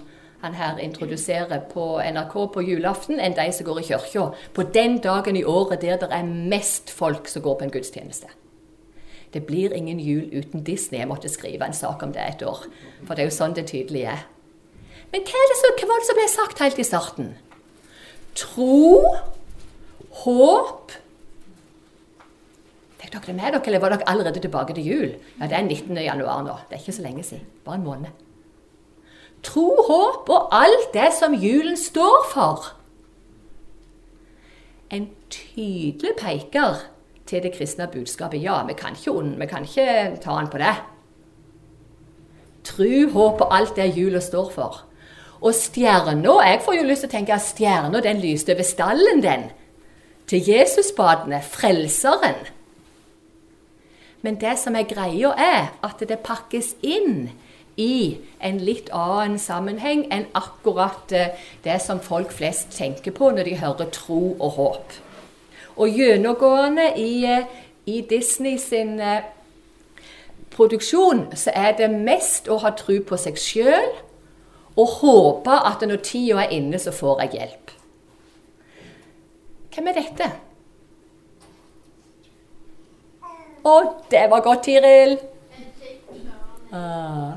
[0.42, 5.00] han her introduserer på NRK på julaften, enn de som går i kirka på den
[5.04, 8.28] dagen i året der det er mest folk som går på en gudstjeneste.
[9.34, 11.00] Det blir ingen jul uten Disney.
[11.00, 12.62] Jeg måtte skrive en sak om det et år.
[13.04, 14.22] For det er jo sånn det tydelig er.
[15.12, 17.34] Men hva, er det så, hva var det som ble sagt helt i starten?
[18.36, 19.02] Tro,
[20.24, 20.96] håp
[23.00, 25.10] Fikk dere det med dere, eller var dere allerede tilbake til jul?
[25.40, 25.98] Ja, Det er 19.
[25.98, 26.56] januar nå.
[26.70, 27.46] Det er ikke så lenge siden.
[27.66, 28.25] Bare en måned.
[29.46, 32.72] Tro, håp og alt det som julen står for.
[34.90, 36.82] En tydelig peker
[37.30, 38.42] til det kristne budskapet.
[38.42, 40.76] Ja, vi kan ikke, vi kan ikke ta han på det.
[42.66, 44.82] Tro, håp og alt det jula står for.
[45.42, 49.22] Og stjerna Jeg får jo lyst til å tenke at stjerna den lyste over stallen,
[49.22, 49.50] den.
[50.28, 52.48] Til Jesusbadene, Frelseren.
[54.22, 57.30] Men det som er greia, er at det pakkes inn
[57.78, 63.50] i en litt annen sammenheng enn akkurat eh, det som folk flest tenker på når
[63.50, 64.96] de hører tro og håp.
[65.76, 67.48] Og gjennomgående i, eh,
[67.86, 69.28] i Disney sin eh,
[70.56, 73.92] produksjon så er det mest å ha tro på seg sjøl
[74.76, 77.72] og håpe at når tida er inne, så får jeg hjelp.
[79.76, 80.28] Hvem er dette?
[83.66, 83.76] Å,
[84.12, 85.18] det var godt, Tiril.
[86.76, 87.36] Ah.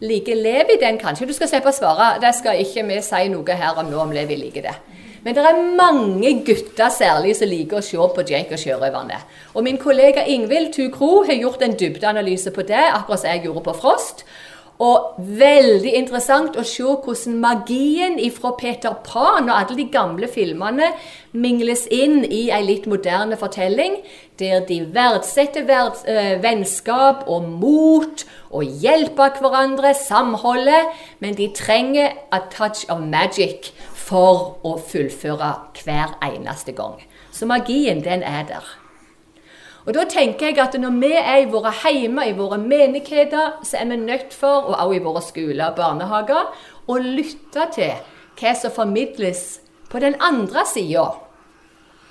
[0.00, 0.98] Liker Levi den?
[0.98, 2.12] Kanskje du skal slippe å svare.
[2.22, 4.74] Det skal ikke vi si noe her om nå om Levi liker det.
[5.24, 9.18] Men det er mange gutter særlig som liker å se på Jake og sjørøverne.
[9.58, 13.64] Og min kollega Ingvild Tukro har gjort en dybdeanalyse på det, akkurat som jeg gjorde
[13.66, 14.22] på Frost.
[14.78, 20.92] Og veldig interessant å se hvordan magien fra Peter Pan og alle de gamle filmene
[21.34, 23.98] mingles inn i ei litt moderne fortelling,
[24.38, 28.22] der de verdsetter verds øh, vennskap og mot
[28.54, 36.14] og hjelper hverandre, samholdet, men de trenger a touch of magic for å fullføre hver
[36.22, 37.02] eneste gang.
[37.34, 38.77] Så magien, den er der.
[39.88, 43.80] Og da tenker jeg at Når vi er i våre hjemme, i våre menigheter, så
[43.80, 46.50] er vi nødt for, og også i våre skoler og barnehager,
[46.88, 47.94] å lytte til
[48.38, 51.08] hva som formidles på den andre sida.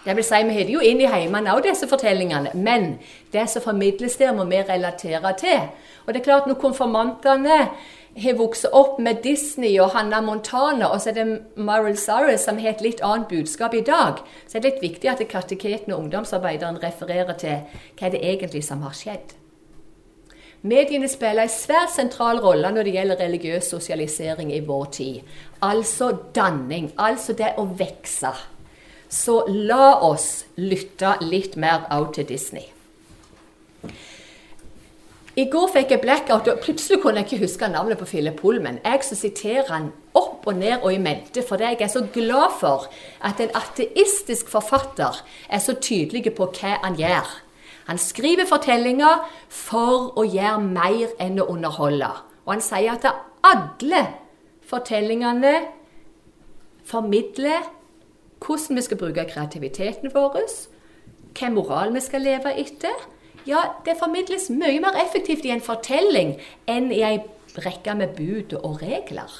[0.05, 2.97] Det vil si, Vi har det jo inn i heimene òg, disse fortellingene, men
[3.31, 5.69] det som formidles der, må vi relatere til.
[6.05, 7.69] Og det er klart, Når konfirmantene
[8.17, 11.25] har vokst opp med Disney og Hannah Montana, og så er det
[11.55, 15.11] Myral Cyrus som har et litt annet budskap i dag, så er det litt viktig
[15.11, 19.35] at kateketen og ungdomsarbeideren refererer til hva det egentlig som har skjedd.
[20.67, 25.19] Mediene spiller en svært sentral rolle når det gjelder religiøs sosialisering i vår tid.
[25.61, 28.33] Altså danning, altså det å vokse.
[29.07, 32.65] Så la oss lytte litt mer òg til Disney.
[35.37, 38.79] I går fikk jeg blackout, og plutselig kunne jeg ikke huske navnet på Philip Pullman.
[38.81, 42.55] Jeg så siterer han opp og ned og i mente, for jeg er så glad
[42.57, 42.87] for
[43.21, 47.29] at en ateistisk forfatter er så tydelig på hva han gjør.
[47.85, 52.09] Han skriver fortellinger for å gjøre mer enn å underholde.
[52.47, 53.05] Og han sier at
[53.45, 53.99] alle
[54.65, 55.53] fortellingene
[56.87, 57.69] formidler
[58.41, 62.97] hvordan vi skal bruke kreativiteten vår, hvilken moral vi skal leve etter.
[63.47, 66.35] Ja, det formidles mye mer effektivt i en fortelling
[66.67, 67.21] enn i ei
[67.55, 69.31] rekke med bud og regler.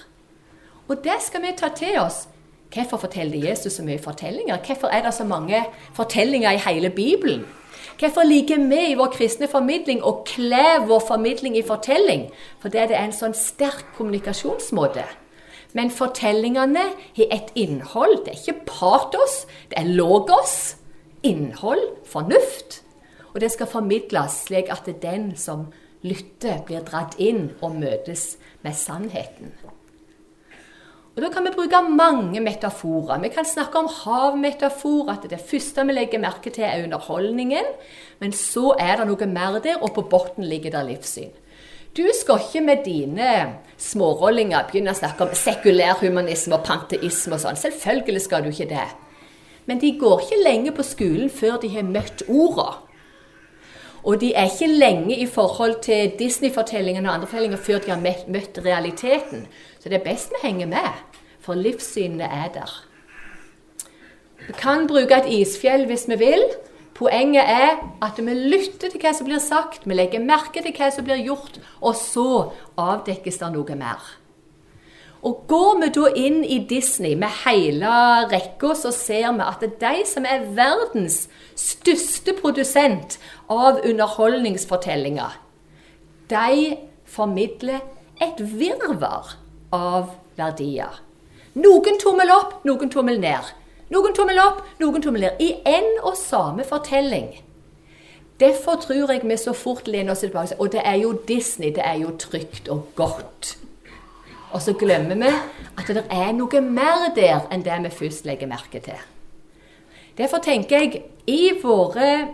[0.88, 2.26] Og det skal vi ta til oss.
[2.74, 4.60] Hvorfor forteller Jesus så mye fortellinger?
[4.64, 5.60] Hvorfor er det så mange
[5.94, 7.46] fortellinger i hele Bibelen?
[8.00, 12.28] Hvorfor liker vi i vår kristne formidling å kle vår formidling i fortelling?
[12.64, 15.04] Fordi det er en sånn sterk kommunikasjonsmåte.
[15.76, 18.22] Men fortellingene har et innhold.
[18.26, 20.78] Det er ikke patos, det er logos.
[21.28, 22.84] Innhold, fornuft.
[23.38, 25.68] Og det skal formidles slik at den som
[26.02, 28.32] lytter, blir dratt inn og møtes
[28.66, 29.52] med sannheten.
[31.14, 33.22] Og Da kan vi bruke mange metaforer.
[33.22, 37.70] Vi kan snakke om havmetafor, at det første vi legger merke til, er underholdningen.
[38.20, 41.30] Men så er det noe mer der, og på bunnen ligger det livssyn.
[41.98, 47.46] Du skal ikke med dine smårollinger begynne å snakke om sekulær humanisme og panteisme og
[47.46, 47.58] sånn.
[47.58, 48.90] Selvfølgelig skal du ikke det.
[49.66, 52.87] Men de går ikke lenge på skolen før de har møtt orda.
[54.08, 58.28] Og de er ikke lenge i forhold til Disney-fortellingene og andre fortellinger før de har
[58.32, 59.48] møtt realiteten.
[59.80, 61.02] Så det er best vi henger med,
[61.44, 62.72] for livssynene er der.
[64.48, 66.46] Vi kan bruke et isfjell hvis vi vil,
[66.98, 70.88] Poenget er at vi lytter til hva som blir sagt, vi legger merke til hva
[70.90, 72.30] som blir gjort, og så
[72.74, 74.08] avdekkes det noe mer.
[75.26, 77.90] Og Går vi da inn i Disney med hele
[78.32, 81.24] rekka, så ser vi at det er de som er verdens
[81.58, 83.18] største produsent
[83.50, 85.40] av underholdningsfortellinger,
[86.30, 87.82] de formidler
[88.22, 89.38] et virvar
[89.74, 91.02] av verdier.
[91.58, 93.54] Noen tommel opp, noen tommel ned.
[93.90, 95.42] Noen tommel opp, noen tommel ned.
[95.42, 97.32] I én og samme fortelling.
[98.38, 101.82] Derfor tror jeg vi så fort lener oss tilbake Og det er jo Disney, det
[101.82, 103.58] er jo trygt og godt.
[104.52, 105.32] Og så glemmer vi
[105.78, 109.00] at det er noe mer der enn det vi først legger merke til.
[110.18, 112.28] Derfor tenker jeg i våre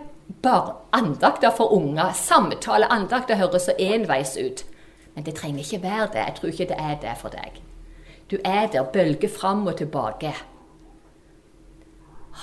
[0.92, 4.64] andakter for unger, samtaleandakter høres så enveis ut.
[5.14, 6.22] Men det trenger ikke være det.
[6.26, 7.60] Jeg tror ikke det er det for deg.
[8.30, 10.32] Du er der, bølger fram og tilbake.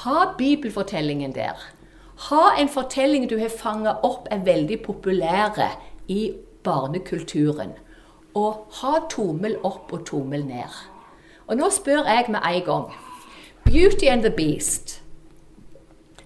[0.04, 1.58] Ha bibelfortellingen der.
[2.30, 5.72] Ha en fortelling du har fanga opp, er veldig populære
[6.08, 7.74] i barnekulturen.
[8.34, 10.76] Og ha tommel opp og tommel ned.
[11.48, 12.86] Og nå spør jeg med en gang.
[13.66, 15.02] Beauty and the Beast.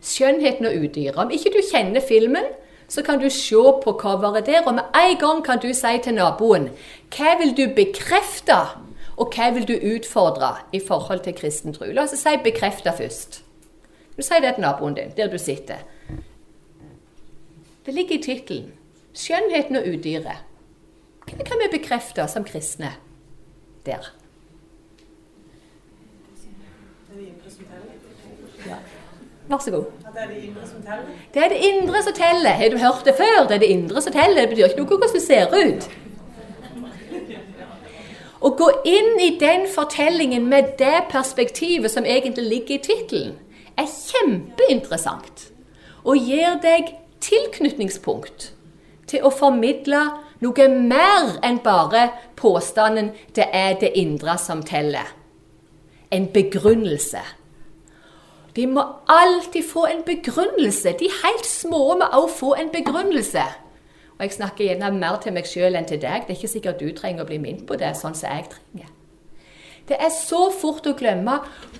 [0.01, 1.17] Skjønnheten og udyret.
[1.17, 2.45] Om ikke du kjenner filmen,
[2.87, 6.13] så kan du se på coveret der, og med en gang kan du si til
[6.13, 6.69] naboen
[7.15, 8.57] hva vil du bekrefte,
[9.17, 11.85] og hva vil du utfordre i forhold til kristen tro.
[11.89, 13.41] La oss si bekrefte først.
[14.17, 15.81] Du sier det til naboen din, der du sitter.
[17.85, 18.73] Det ligger i tittelen.
[19.15, 20.54] 'Skjønnheten og udyret'.
[21.25, 22.93] Hva kan vi bekrefte som kristne
[23.85, 24.11] der?
[28.65, 28.77] Ja.
[29.47, 29.85] Vær så god.
[30.13, 31.09] Det er det indre som teller?
[31.33, 32.49] Det er det indre som teller.
[32.49, 33.45] Har du hørt det før?
[33.47, 34.41] Det er det indre som teller.
[34.41, 35.87] Det betyr ikke noe hvordan du ser ut.
[38.45, 43.37] Å gå inn i den fortellingen med det perspektivet som egentlig ligger i tittelen,
[43.77, 45.47] er kjempeinteressant
[46.05, 46.93] og gir deg
[47.25, 48.51] tilknytningspunkt
[49.09, 50.03] til å formidle
[50.41, 55.13] noe mer enn bare påstanden 'det er det indre som teller'.
[56.11, 57.21] En begrunnelse.
[58.55, 60.95] De må alltid få en begrunnelse.
[60.99, 63.43] De helt små må også få en begrunnelse.
[64.17, 66.23] Og Jeg snakker gjerne mer til meg sjøl enn til deg.
[66.23, 68.87] Det er ikke sikkert du trenger å bli minnet på det, sånn som jeg trenger.
[69.87, 71.39] Det er så fort å glemme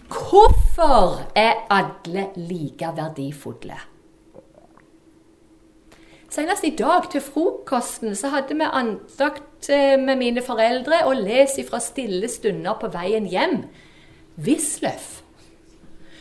[0.09, 3.94] hvorfor er alle like verdifulle.
[6.35, 11.61] Senest i dag til frokosten så hadde vi andakt eh, med mine foreldre og lest
[11.61, 13.61] ifra Stille stunder på veien hjem.
[14.43, 15.21] Wisløff.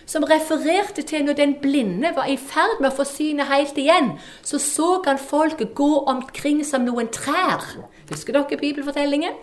[0.07, 4.12] Som refererte til når den blinde var i ferd med å få synet helt igjen,
[4.47, 7.65] så så han folket gå omkring som noen trær.
[8.12, 9.35] Husker dere bibelfortellingen?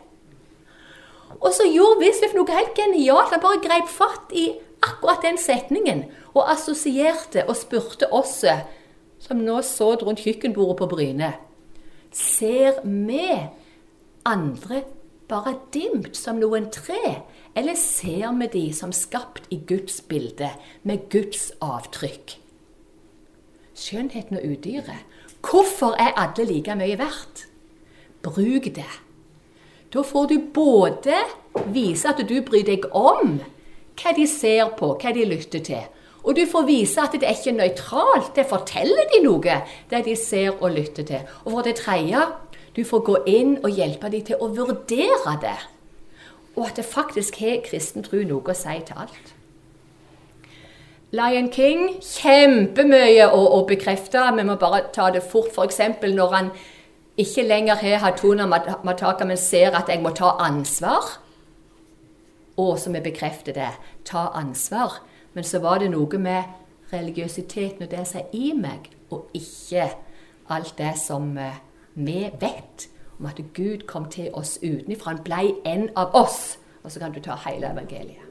[1.42, 3.34] Og så gjorde Wisløff noe helt genialt.
[3.36, 8.46] Han bare grep fatt i akkurat den setningen og assosierte og spurte oss
[9.22, 11.34] som nå satt rundt kjøkkenbordet på Bryne
[12.12, 13.28] Ser vi
[14.28, 14.82] andre
[15.32, 17.22] bare dimt som noen tre,
[17.56, 20.50] eller ser vi de som skapt i Guds bilde,
[20.84, 22.36] med Guds avtrykk?
[23.72, 25.08] Skjønnheten og udyret.
[25.42, 27.46] Hvorfor er alle like mye verdt?
[28.22, 28.92] Bruk det.
[29.94, 31.16] Da får du både
[31.74, 33.40] vise at du bryr deg om
[34.02, 35.88] hva de ser på, hva de lytter til.
[36.24, 38.32] Og du får vise at det er ikke nøytralt.
[38.36, 39.58] Det forteller de noe,
[39.90, 41.36] det de ser og lytter til.
[41.46, 42.26] Og for det tredje,
[42.76, 45.58] du får gå inn og hjelpe dem til å vurdere det.
[46.56, 49.34] Og at det faktisk har kristen tro noe å si til alt.
[51.12, 54.22] Lion King kjempemye å, å bekrefte.
[54.38, 55.52] Vi må bare ta det fort.
[55.52, 55.82] F.eks.
[56.06, 56.52] når han
[57.20, 61.18] ikke lenger har Hatuna Mataka, men ser at jeg må ta ansvar.
[62.62, 63.72] Og så vi bekrefter det.
[64.08, 65.02] Ta ansvar.
[65.34, 69.90] Men så var det noe med religiøsiteten og det som er i meg, og ikke
[70.52, 71.62] alt det som eh,
[71.94, 72.88] vi vet
[73.20, 75.14] om at Gud kom til oss utenfra.
[75.14, 76.58] Han ble en av oss.
[76.84, 78.28] Og så kan du ta hele evangeliet.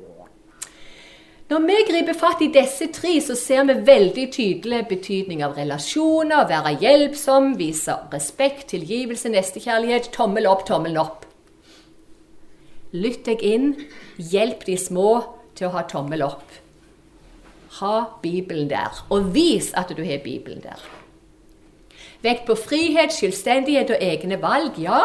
[1.51, 6.47] Når vi griper fatt i disse tre, så ser vi veldig tydelig betydning av relasjoner,
[6.47, 11.27] være hjelpsom, vise respekt, tilgivelse, nestekjærlighet, tommel opp, tommel opp.
[12.95, 13.73] Lytt deg inn,
[14.31, 15.09] hjelp de små
[15.59, 16.60] til å ha tommel opp.
[17.79, 20.81] Ha Bibelen der, og vis at du har Bibelen der.
[22.23, 25.05] Vekt på frihet, selvstendighet og egne valg, ja,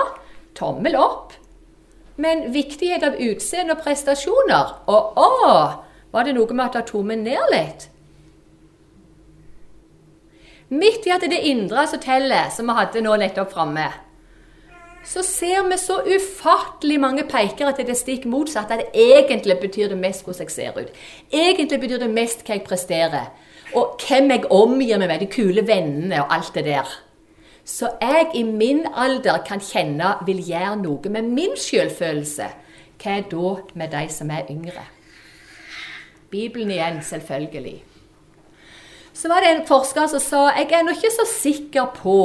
[0.58, 1.36] tommel opp.
[2.18, 5.32] Men viktighet av utseende og prestasjoner Og å,
[6.16, 7.90] var det noe med at jeg tok ned litt?
[10.72, 13.90] Midt i at det indre som teller, som vi hadde nå nettopp framme,
[15.06, 18.74] så ser vi så ufattelig mange pekere til det stikk motsatte.
[18.74, 20.90] At det egentlig betyr det mest hvordan jeg ser ut.
[21.32, 23.30] Egentlig betyr det mest hva jeg presterer.
[23.76, 26.90] Og hvem jeg omgir meg med, de kule vennene og alt det der.
[27.66, 32.50] Så jeg i min alder kan kjenne vil gjøre noe med min selvfølelse.
[33.02, 34.86] Hva er da med de som er yngre?
[36.32, 37.84] Bibelen igjen, selvfølgelig.
[39.14, 42.18] Så var det en forsker som sa jeg er nå ikke så sikker på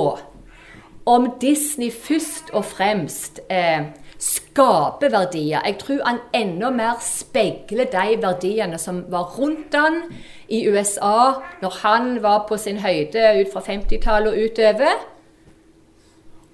[1.10, 3.88] om Disney først og fremst eh,
[4.20, 5.62] skaper verdier.
[5.64, 10.02] Jeg tror han enda mer speiler de verdiene som var rundt han
[10.48, 15.02] i USA når han var på sin høyde ut fra 50-tallet og utover.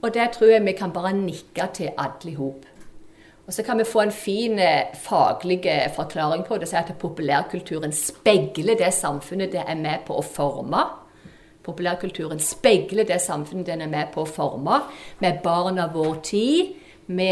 [0.03, 2.65] Og det tror jeg vi kan bare nikke til alle i hop.
[3.47, 6.69] Og så kan vi få en fin eh, faglig eh, forklaring på det.
[6.69, 10.83] Si at populærkulturen speiler det samfunnet det er med på å forme.
[11.67, 14.85] Populærkulturen speiler det samfunnet den er med på å forme.
[15.19, 16.75] Med barna vår tid.
[17.07, 17.31] Vi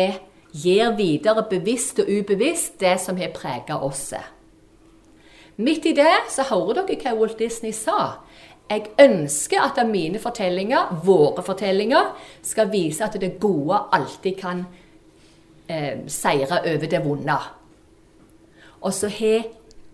[0.54, 4.12] gir videre bevisst og ubevisst det som har preget oss.
[5.56, 8.24] Midt i det så hører dere hva Walt Disney sa.
[8.70, 14.64] Jeg ønsker at mine fortellinger, våre fortellinger, skal vise at det gode alltid kan
[15.68, 17.36] eh, seire over det vonde.
[18.80, 19.44] Og så har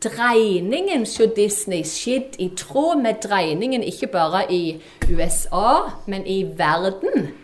[0.01, 4.81] dreiningen hos Disney skjedd i tråd med dreiningen ikke bare i
[5.11, 7.35] USA, men i verden.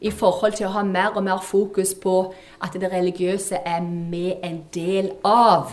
[0.00, 4.42] I forhold til å ha mer og mer fokus på at det religiøse er med
[4.42, 5.70] en del av.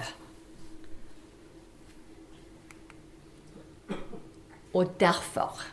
[4.73, 5.65] Og derfor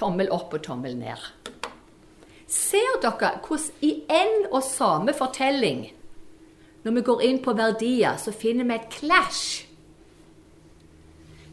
[0.00, 1.20] tommel opp og tommel ned.
[2.50, 5.90] Ser dere hvordan i en og samme fortelling,
[6.84, 9.66] når vi går inn på verdier, så finner vi et clash?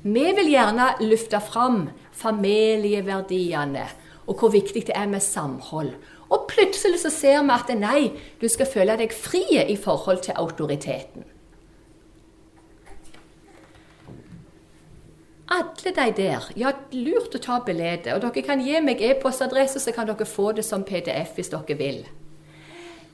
[0.07, 3.87] Vi vil gjerne løfte fram familieverdiene
[4.27, 5.93] og hvor viktig det er med samhold.
[6.29, 8.11] Og plutselig så ser vi at nei,
[8.41, 11.23] du skal føle deg fri i forhold til autoriteten.
[15.47, 16.49] Alle de der.
[16.59, 18.11] Ja, lurt å ta bilde.
[18.17, 21.77] Og dere kan gi meg e-postadresse, så kan dere få det som PDF hvis dere
[21.79, 22.01] vil.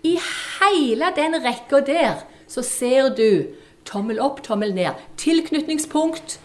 [0.04, 0.18] I
[0.60, 3.56] hele den rekka der så ser du
[3.88, 5.00] tommel opp, tommel ned.
[5.18, 6.40] Tilknytningspunkt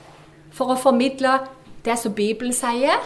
[0.55, 1.41] for å formidle
[1.85, 3.03] det som Bibelen sier.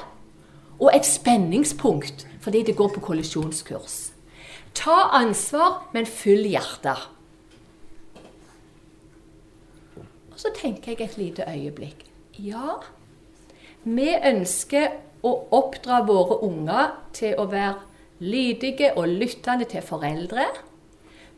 [0.78, 4.12] Og et spenningspunkt fordi det går på kollisjonskurs.
[4.74, 7.08] Ta ansvar, men fyll hjertet.
[10.32, 12.06] Og så tenker jeg et lite øyeblikk.
[12.40, 12.80] Ja,
[13.84, 17.91] vi ønsker å oppdra våre unger til å være
[18.22, 20.46] lydige og lyttende til foreldre.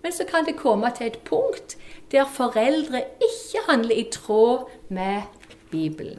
[0.03, 1.79] Men så kan det komme til et punkt
[2.13, 5.23] der foreldre ikke handler i tråd med
[5.71, 6.19] Bibelen.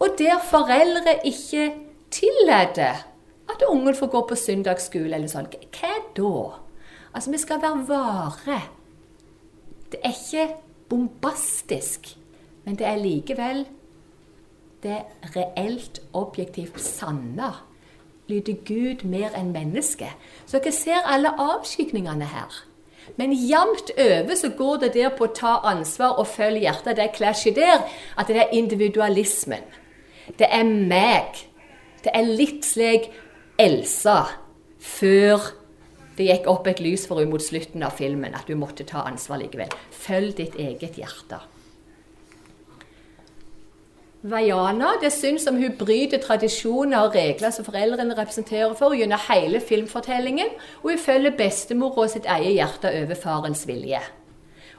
[0.00, 1.72] Og der foreldre ikke
[2.10, 3.06] tillater
[3.50, 5.48] at ungen får gå på søndagsskole eller sånn.
[5.50, 6.34] Hva da?
[7.14, 8.60] Altså, vi skal være vare.
[9.90, 10.46] Det er ikke
[10.88, 12.12] bombastisk.
[12.64, 13.64] Men det er likevel
[14.82, 15.00] det
[15.34, 17.52] reelt, objektivt sanne.
[18.30, 20.12] Lyder Gud mer enn menneske.
[20.46, 22.62] Så dere ser alle avskygningene her.
[23.18, 26.98] Men jevnt over så går det der på å ta ansvar og følge hjertet.
[26.98, 29.64] Det klasjet der at det er individualismen.
[30.38, 31.46] Det er meg.
[32.04, 33.10] Det er litt slik
[33.60, 34.22] Elsa
[34.80, 35.50] før
[36.16, 39.04] det gikk opp et lys for henne mot slutten av filmen at du måtte ta
[39.08, 39.72] ansvar likevel.
[39.92, 41.40] Følg ditt eget hjerte.
[44.22, 49.62] Vaiana det syns som hun bryter tradisjoner og regler som foreldrene representerer for gjennom hele
[49.64, 50.50] filmfortellingen,
[50.82, 54.02] og hun følger bestemora sitt eget hjerte over farens vilje.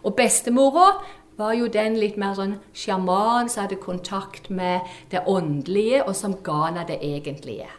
[0.03, 0.91] Og bestemora
[1.37, 6.37] var jo den litt mer sånn sjaman som hadde kontakt med det åndelige, og som
[6.45, 7.69] ga henne det egentlige.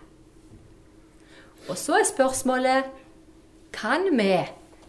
[1.71, 2.91] Og så er spørsmålet
[3.73, 4.35] kan vi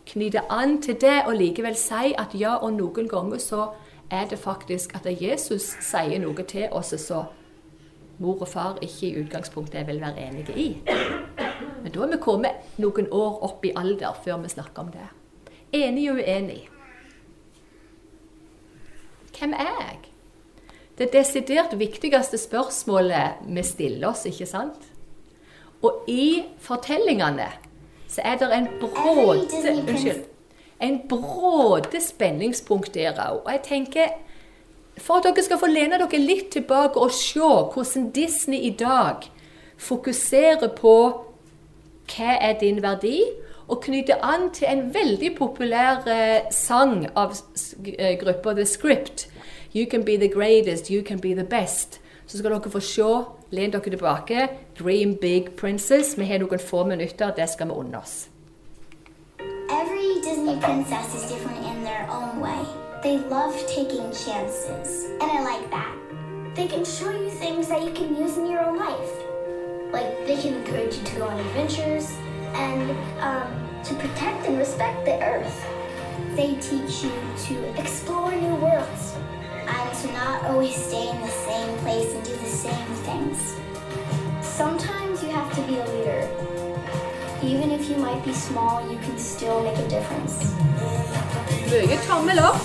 [0.10, 3.68] knytte an til det og likevel si at ja, og noen ganger så
[4.14, 7.32] er det faktisk at Jesus sier noe til oss som
[8.22, 10.68] mor og far ikke i utgangspunktet vil være enige i.
[11.84, 15.10] Men da er vi kommet noen år opp i alder før vi snakker om det.
[15.74, 16.62] Enig og uenig.
[19.40, 20.00] hvem er jeg?
[20.98, 24.86] Det desidert viktigste spørsmålet vi stiller oss, ikke sant?
[25.82, 27.50] Og i fortellingene
[28.08, 30.33] så er det en bråte Unnskyld.
[30.84, 33.44] En bråde spenningspunkt der òg.
[33.46, 34.16] Og jeg tenker
[34.98, 39.26] For at dere skal få lene dere litt tilbake og se hvordan Disney i dag
[39.82, 40.98] fokuserer på
[42.14, 43.24] hva er din verdi,
[43.68, 47.34] og knytter an til en veldig populær eh, sang av
[47.88, 49.28] eh, gruppa The Script.
[49.74, 52.00] You can be the greatest, you can be the best.
[52.28, 53.10] Så skal dere få se,
[53.52, 54.48] len dere tilbake,
[54.80, 56.18] Dream Big Princess.
[56.18, 58.33] Vi har noen få minutter, det skal vi unne oss.
[59.70, 62.66] Every Disney princess is different in their own way.
[63.02, 65.96] They love taking chances, and I like that.
[66.56, 69.12] They can show you things that you can use in your own life.
[69.92, 72.12] Like they can encourage you to go on adventures
[72.56, 72.92] and
[73.22, 75.66] um, to protect and respect the earth.
[76.36, 77.14] They teach you
[77.48, 79.14] to explore new worlds
[79.68, 83.56] and to not always stay in the same place and do the same things.
[84.46, 86.53] Sometimes you have to be a leader.
[87.46, 90.54] Even if you might be small, you can still make a difference.
[91.70, 92.56] Mye tommel opp.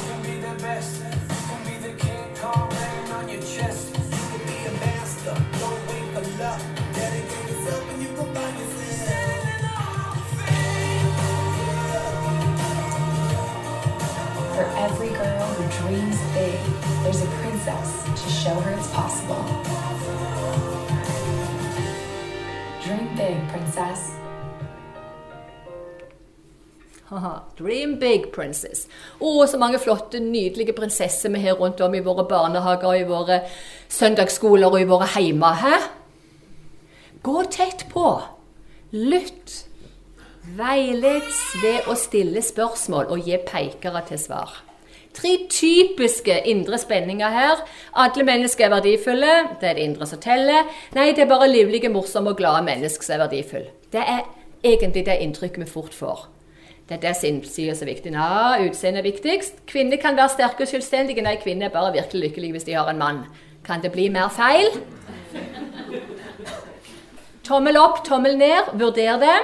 [14.55, 16.59] For every girl who dreams big,
[17.03, 19.45] there's a princess to show her it's possible.
[22.85, 24.18] Dream big, princess.
[27.57, 28.85] Dream big, princess.
[29.21, 33.41] Å, så mange flotte, nydelige prinsesser vi har rundt om i våre barnehager, i våre
[33.89, 35.57] søndagsskoler og i våre heimer.
[35.63, 35.79] Hæ?
[37.25, 38.13] Gå tett på.
[38.93, 39.65] Lytt.
[40.59, 44.63] Veileds ved å stille spørsmål og gi pekere til svar.
[45.17, 47.61] Tre typiske indre spenninger her.
[47.97, 49.35] Alle mennesker er verdifulle.
[49.61, 50.69] Det er det indre som teller.
[50.97, 53.73] Nei, det er bare livlige, morsomme og glade mennesker som er verdifulle.
[53.93, 54.27] Det er
[54.63, 56.29] egentlig det inntrykket vi fort får.
[56.89, 58.13] Det er det som er er viktig.
[58.13, 59.67] Ja, utseendet er viktigst.
[59.67, 61.23] Kvinner kan være sterke og selvstendige.
[61.23, 63.19] Nei, kvinner er bare virkelig lykkelige hvis de har en mann.
[63.65, 64.73] Kan det bli mer feil?
[67.45, 68.73] Tommel opp, tommel ned.
[68.73, 69.37] Vurder det.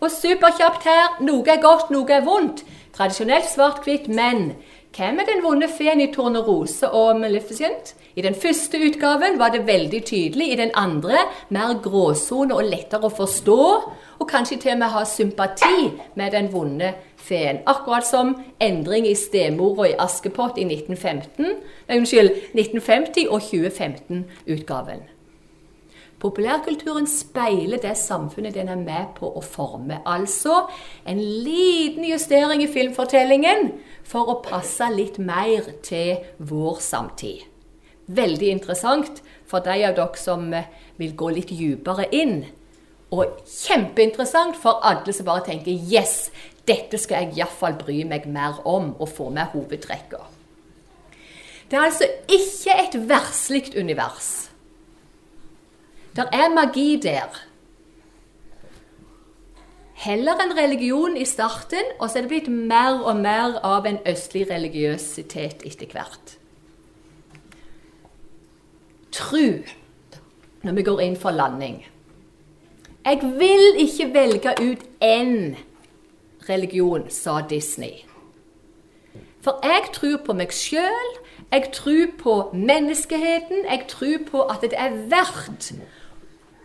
[0.00, 1.18] Og superkjapt her.
[1.26, 2.62] Noe er godt, noe er vondt.
[2.94, 4.54] Tradisjonelt svart-hvitt, men
[4.96, 7.94] hvem er den vonde feen i Tornerose og Maleficent?
[8.16, 11.18] I den første utgaven var det veldig tydelig, i den andre
[11.52, 13.58] mer gråsone og lettere å forstå,
[14.16, 17.60] og kanskje til og med ha sympati med den vonde feen.
[17.68, 21.52] Akkurat som endring i stemora i Askepott i 1915,
[21.90, 25.04] nei, unnskyld, 1950 og 2015-utgaven.
[26.18, 30.00] Populærkulturen speiler det samfunnet den er med på å forme.
[30.08, 30.62] Altså
[31.04, 33.74] en liten justering i filmfortellingen
[34.06, 37.44] for å passe litt mer til vår samtid.
[38.06, 42.44] Veldig interessant for de av dere som eh, vil gå litt dypere inn.
[43.12, 46.30] Og kjempeinteressant for alle som bare tenker 'yes,
[46.66, 50.32] dette skal jeg iallfall bry meg mer om', og få med hovedtrekkene.
[51.70, 54.45] Det er altså ikke et verslig univers.
[56.16, 57.42] Det er magi der.
[59.94, 63.98] Heller en religion i starten, og så er det blitt mer og mer av en
[64.08, 66.36] østlig religiøsitet etter hvert.
[69.12, 69.64] Tru
[70.62, 71.84] når vi går inn for landing.
[73.04, 75.56] Jeg vil ikke velge ut én
[76.48, 78.04] religion, sa Disney.
[79.40, 81.12] For jeg tror på meg sjøl,
[81.52, 85.72] jeg tror på menneskeheten, jeg tror på at det er verdt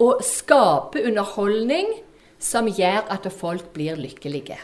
[0.01, 1.93] å skape underholdning
[2.41, 4.57] som gjør at folk blir lykkelige.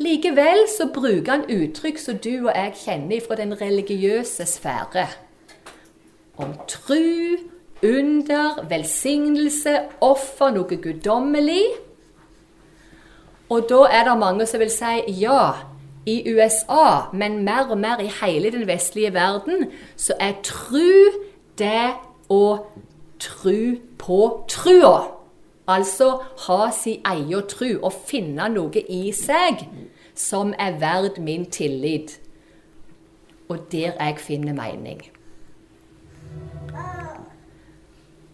[0.00, 5.06] Likevel så bruker han uttrykk som du og jeg kjenner fra den religiøse sfære.
[6.40, 7.36] Om tru,
[7.84, 9.74] under, velsignelse,
[10.04, 11.64] offer, noe guddommelig.
[13.52, 15.52] Og da er det mange som vil si ja,
[16.08, 19.68] i USA, men mer og mer i hele den vestlige verden,
[20.00, 21.12] så er tru
[21.60, 21.92] det
[22.32, 22.42] å
[23.20, 25.06] tru på trua.
[25.68, 26.10] Altså
[26.46, 29.66] ha sin egen tru og finne noe i seg
[30.18, 32.18] som er verd min tillit.
[33.48, 35.02] Og der jeg finner mening.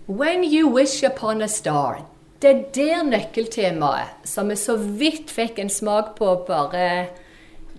[0.07, 2.05] When you wish upon a star.
[2.43, 7.07] Det er der nøkkeltemaet, som vi så vidt fikk en smak på bare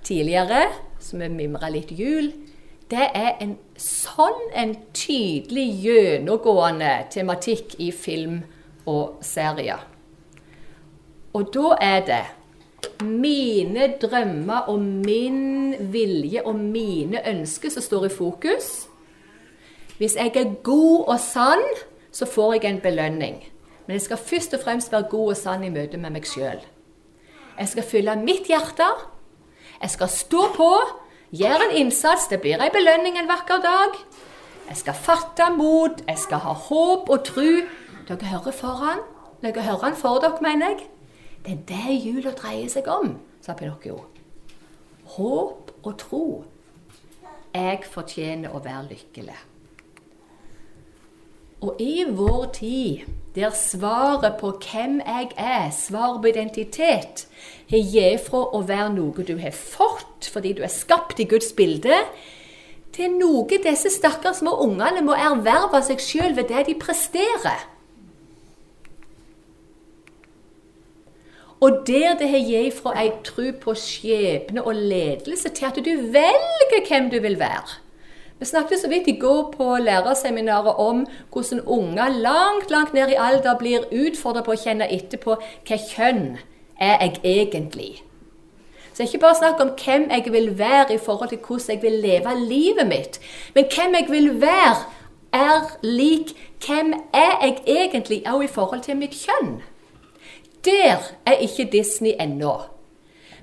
[0.03, 0.63] tidligere,
[0.99, 2.31] som vi mimra litt jul,
[2.89, 8.41] det er en sånn en tydelig gjennomgående tematikk i film
[8.87, 9.83] og serier.
[11.37, 12.23] Og da er det
[13.03, 18.87] mine drømmer og min vilje og mine ønsker som står i fokus.
[19.97, 21.63] Hvis jeg er god og sann,
[22.11, 23.37] så får jeg en belønning.
[23.85, 26.59] Men jeg skal først og fremst være god og sann i møte med meg sjøl.
[27.57, 28.87] Jeg skal fylle mitt hjerte.
[29.81, 30.71] Jeg skal stå på,
[31.31, 32.27] gjøre en innsats.
[32.27, 33.97] Det blir ei belønning en vakker dag.
[34.67, 37.51] Jeg skal fatte mot, jeg skal ha håp og tro.
[38.07, 39.03] Dere hører foran.
[39.41, 40.87] Dere hører han for dere, mener jeg.
[41.45, 44.01] Det er det jula dreier seg om, sa Pinocchio.
[45.15, 46.23] Håp og tro.
[47.55, 49.37] Jeg fortjener å være lykkelig.
[51.61, 53.07] Og i vår tid,
[53.37, 57.27] der svaret på hvem jeg er, svaret på identitet,
[57.69, 61.51] har gitt fra å være noe du har fått fordi du er skapt i Guds
[61.57, 62.01] bilde,
[62.97, 67.67] til noe disse stakkars små ungene må erverve seg sjøl ved det de presterer.
[71.61, 75.93] Og der det har gitt fra ei tro på skjebne og ledelse til at du
[76.13, 77.81] velger hvem du vil være.
[78.39, 83.17] Vi snakket så vidt i går på lærerseminaret om hvordan unger langt langt ned i
[83.17, 86.37] alder blir utfordret på å kjenne etter på hva kjønn
[86.77, 88.03] er jeg egentlig.
[88.93, 91.73] Så det er ikke bare snakk om hvem jeg vil være i forhold til hvordan
[91.75, 93.19] jeg vil leve livet mitt,
[93.55, 94.77] men hvem jeg vil være,
[95.33, 96.33] er lik
[96.65, 99.61] hvem er jeg egentlig òg i forhold til mitt kjønn.
[100.65, 102.55] Der er ikke Disney ennå.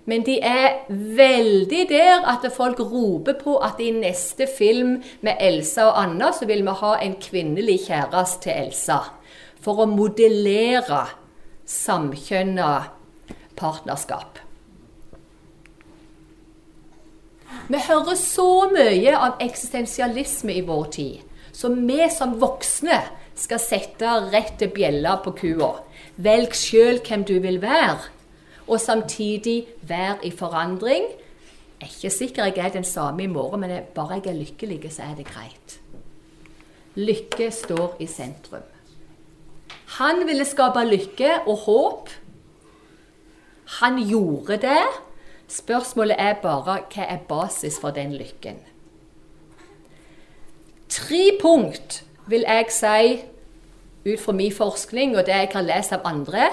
[0.04, 5.88] Men de er veldig der at folk roper på at i neste film med Elsa
[5.88, 9.00] og Anna, så vil vi ha en kvinnelig kjæreste til Elsa.
[9.64, 11.06] For å modellere
[11.64, 12.70] samkjønna
[13.56, 14.42] partnerskap.
[17.68, 21.20] Vi hører så mye av eksistensialisme i vår tid,
[21.54, 22.98] så vi som voksne
[23.38, 25.70] skal sette rett til bjella på kua.
[26.20, 28.10] Velg sjøl hvem du vil være,
[28.66, 31.04] og samtidig være i forandring.
[31.80, 34.92] Jeg er ikke sikker jeg er den samme i morgen, men bare jeg er lykkelig,
[34.92, 35.80] så er det greit.
[36.94, 38.62] Lykke står i sentrum.
[39.98, 42.10] Han ville skape lykke og håp.
[43.80, 44.84] Han gjorde det.
[45.48, 48.58] Spørsmålet er bare hva er basis for den lykken.
[50.88, 53.22] Tre punkt vil jeg si
[54.06, 56.48] ut fra min forskning og det jeg har lest av andre,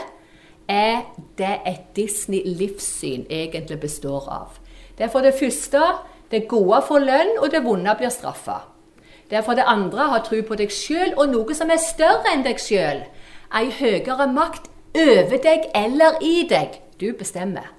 [0.71, 1.03] er
[1.37, 4.59] det et Disney-livssyn egentlig består av.
[4.97, 5.81] Det er for det første
[6.31, 8.61] det gode får lønn, og det vonde blir straffa.
[9.29, 12.31] Det er for det andre ha tro på deg sjøl og noe som er større
[12.33, 13.03] enn deg sjøl.
[13.55, 16.79] Ei høyere makt over deg eller i deg.
[16.99, 17.71] Du bestemmer.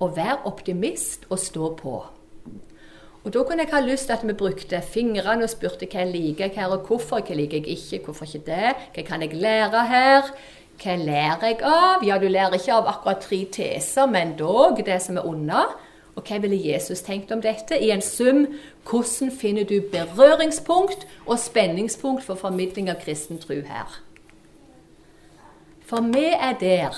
[0.00, 1.96] Å være optimist og stå på.
[3.26, 6.12] Og Da kunne jeg ha lyst til at vi brukte fingrene og spurte hva jeg
[6.12, 7.24] liker her, og hvorfor.
[7.26, 8.74] Hva liker jeg ikke, hvorfor ikke det?
[8.94, 10.28] Hva kan jeg lære her?
[10.76, 12.04] Hva lærer jeg av?
[12.04, 15.64] Ja, du lærer ikke av akkurat tre teser, men dog det som er unna.
[16.16, 17.76] Og hva ville Jesus tenkt om dette?
[17.76, 18.46] I en sum,
[18.88, 24.00] hvordan finner du berøringspunkt og spenningspunkt for formidling av kristen tro her?
[25.86, 26.96] For vi er der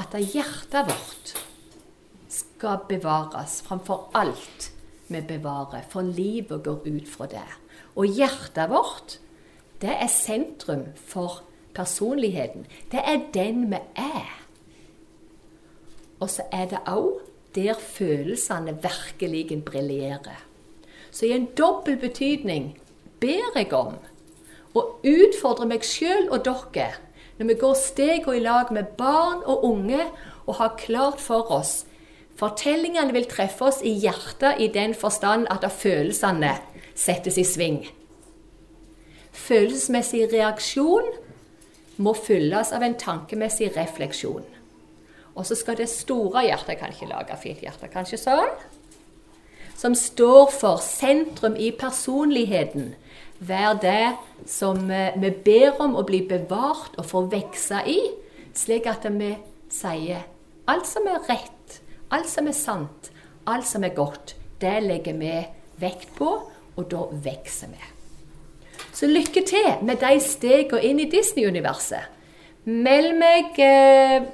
[0.00, 1.34] at hjertet vårt
[2.32, 4.70] skal bevares framfor alt
[5.10, 7.46] vi bevarer, for livet går ut fra det.
[7.98, 9.18] Og hjertet vårt,
[9.80, 11.42] det er sentrum for
[11.74, 12.66] personligheten.
[12.92, 14.36] Det er den vi er.
[16.20, 17.20] Og så er det òg
[17.54, 20.44] der følelsene virkelig briljerer.
[21.10, 22.78] Så i en dobbel betydning
[23.20, 23.96] ber jeg om
[24.74, 26.92] å utfordre meg sjøl og dere
[27.38, 30.04] når vi går stegene i lag med barn og unge
[30.46, 31.80] og har klart for oss
[32.40, 36.54] Fortellingene vil treffe oss i hjertet i den forstand at følelsene
[36.96, 37.82] settes i sving.
[39.36, 41.06] Følelsesmessig reaksjon
[42.00, 44.46] må fylles av en tankemessig refleksjon.
[45.36, 48.50] Og så skal det store hjertet Jeg lage fint hjerte, kanskje sånn?
[49.76, 52.94] Som står for sentrum i personligheten,
[53.40, 58.00] være det som eh, vi ber om å bli bevart og få vokse i,
[58.52, 59.30] slik at vi
[59.72, 60.26] sier
[60.68, 63.12] alt som er rett Alt som er sant,
[63.46, 65.30] alt som er godt, det legger vi
[65.78, 66.32] vekt på,
[66.74, 67.99] og da vokser vi.
[69.00, 72.10] Så lykke til med de stegene inn i Disney-universet.
[72.68, 74.26] Meld meg eh,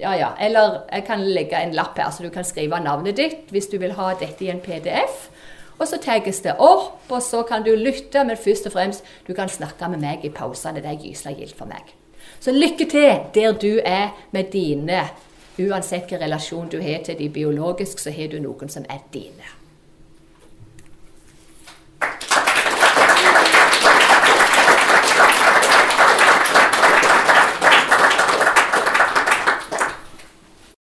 [0.00, 0.28] Ja, ja.
[0.40, 3.78] Eller jeg kan legge en lapp her, så du kan skrive navnet ditt hvis du
[3.80, 5.30] vil ha dette i en PDF.
[5.78, 9.32] Og så tagges det opp, og så kan du lytte, men først og fremst du
[9.36, 10.84] kan snakke med meg i pausene.
[10.84, 11.94] Det er gyselig gildt for meg.
[12.40, 15.06] Så lykke til der du er med dine
[15.60, 19.59] Uansett hvilken relasjon du har til de biologisk, så har du noen som er dine.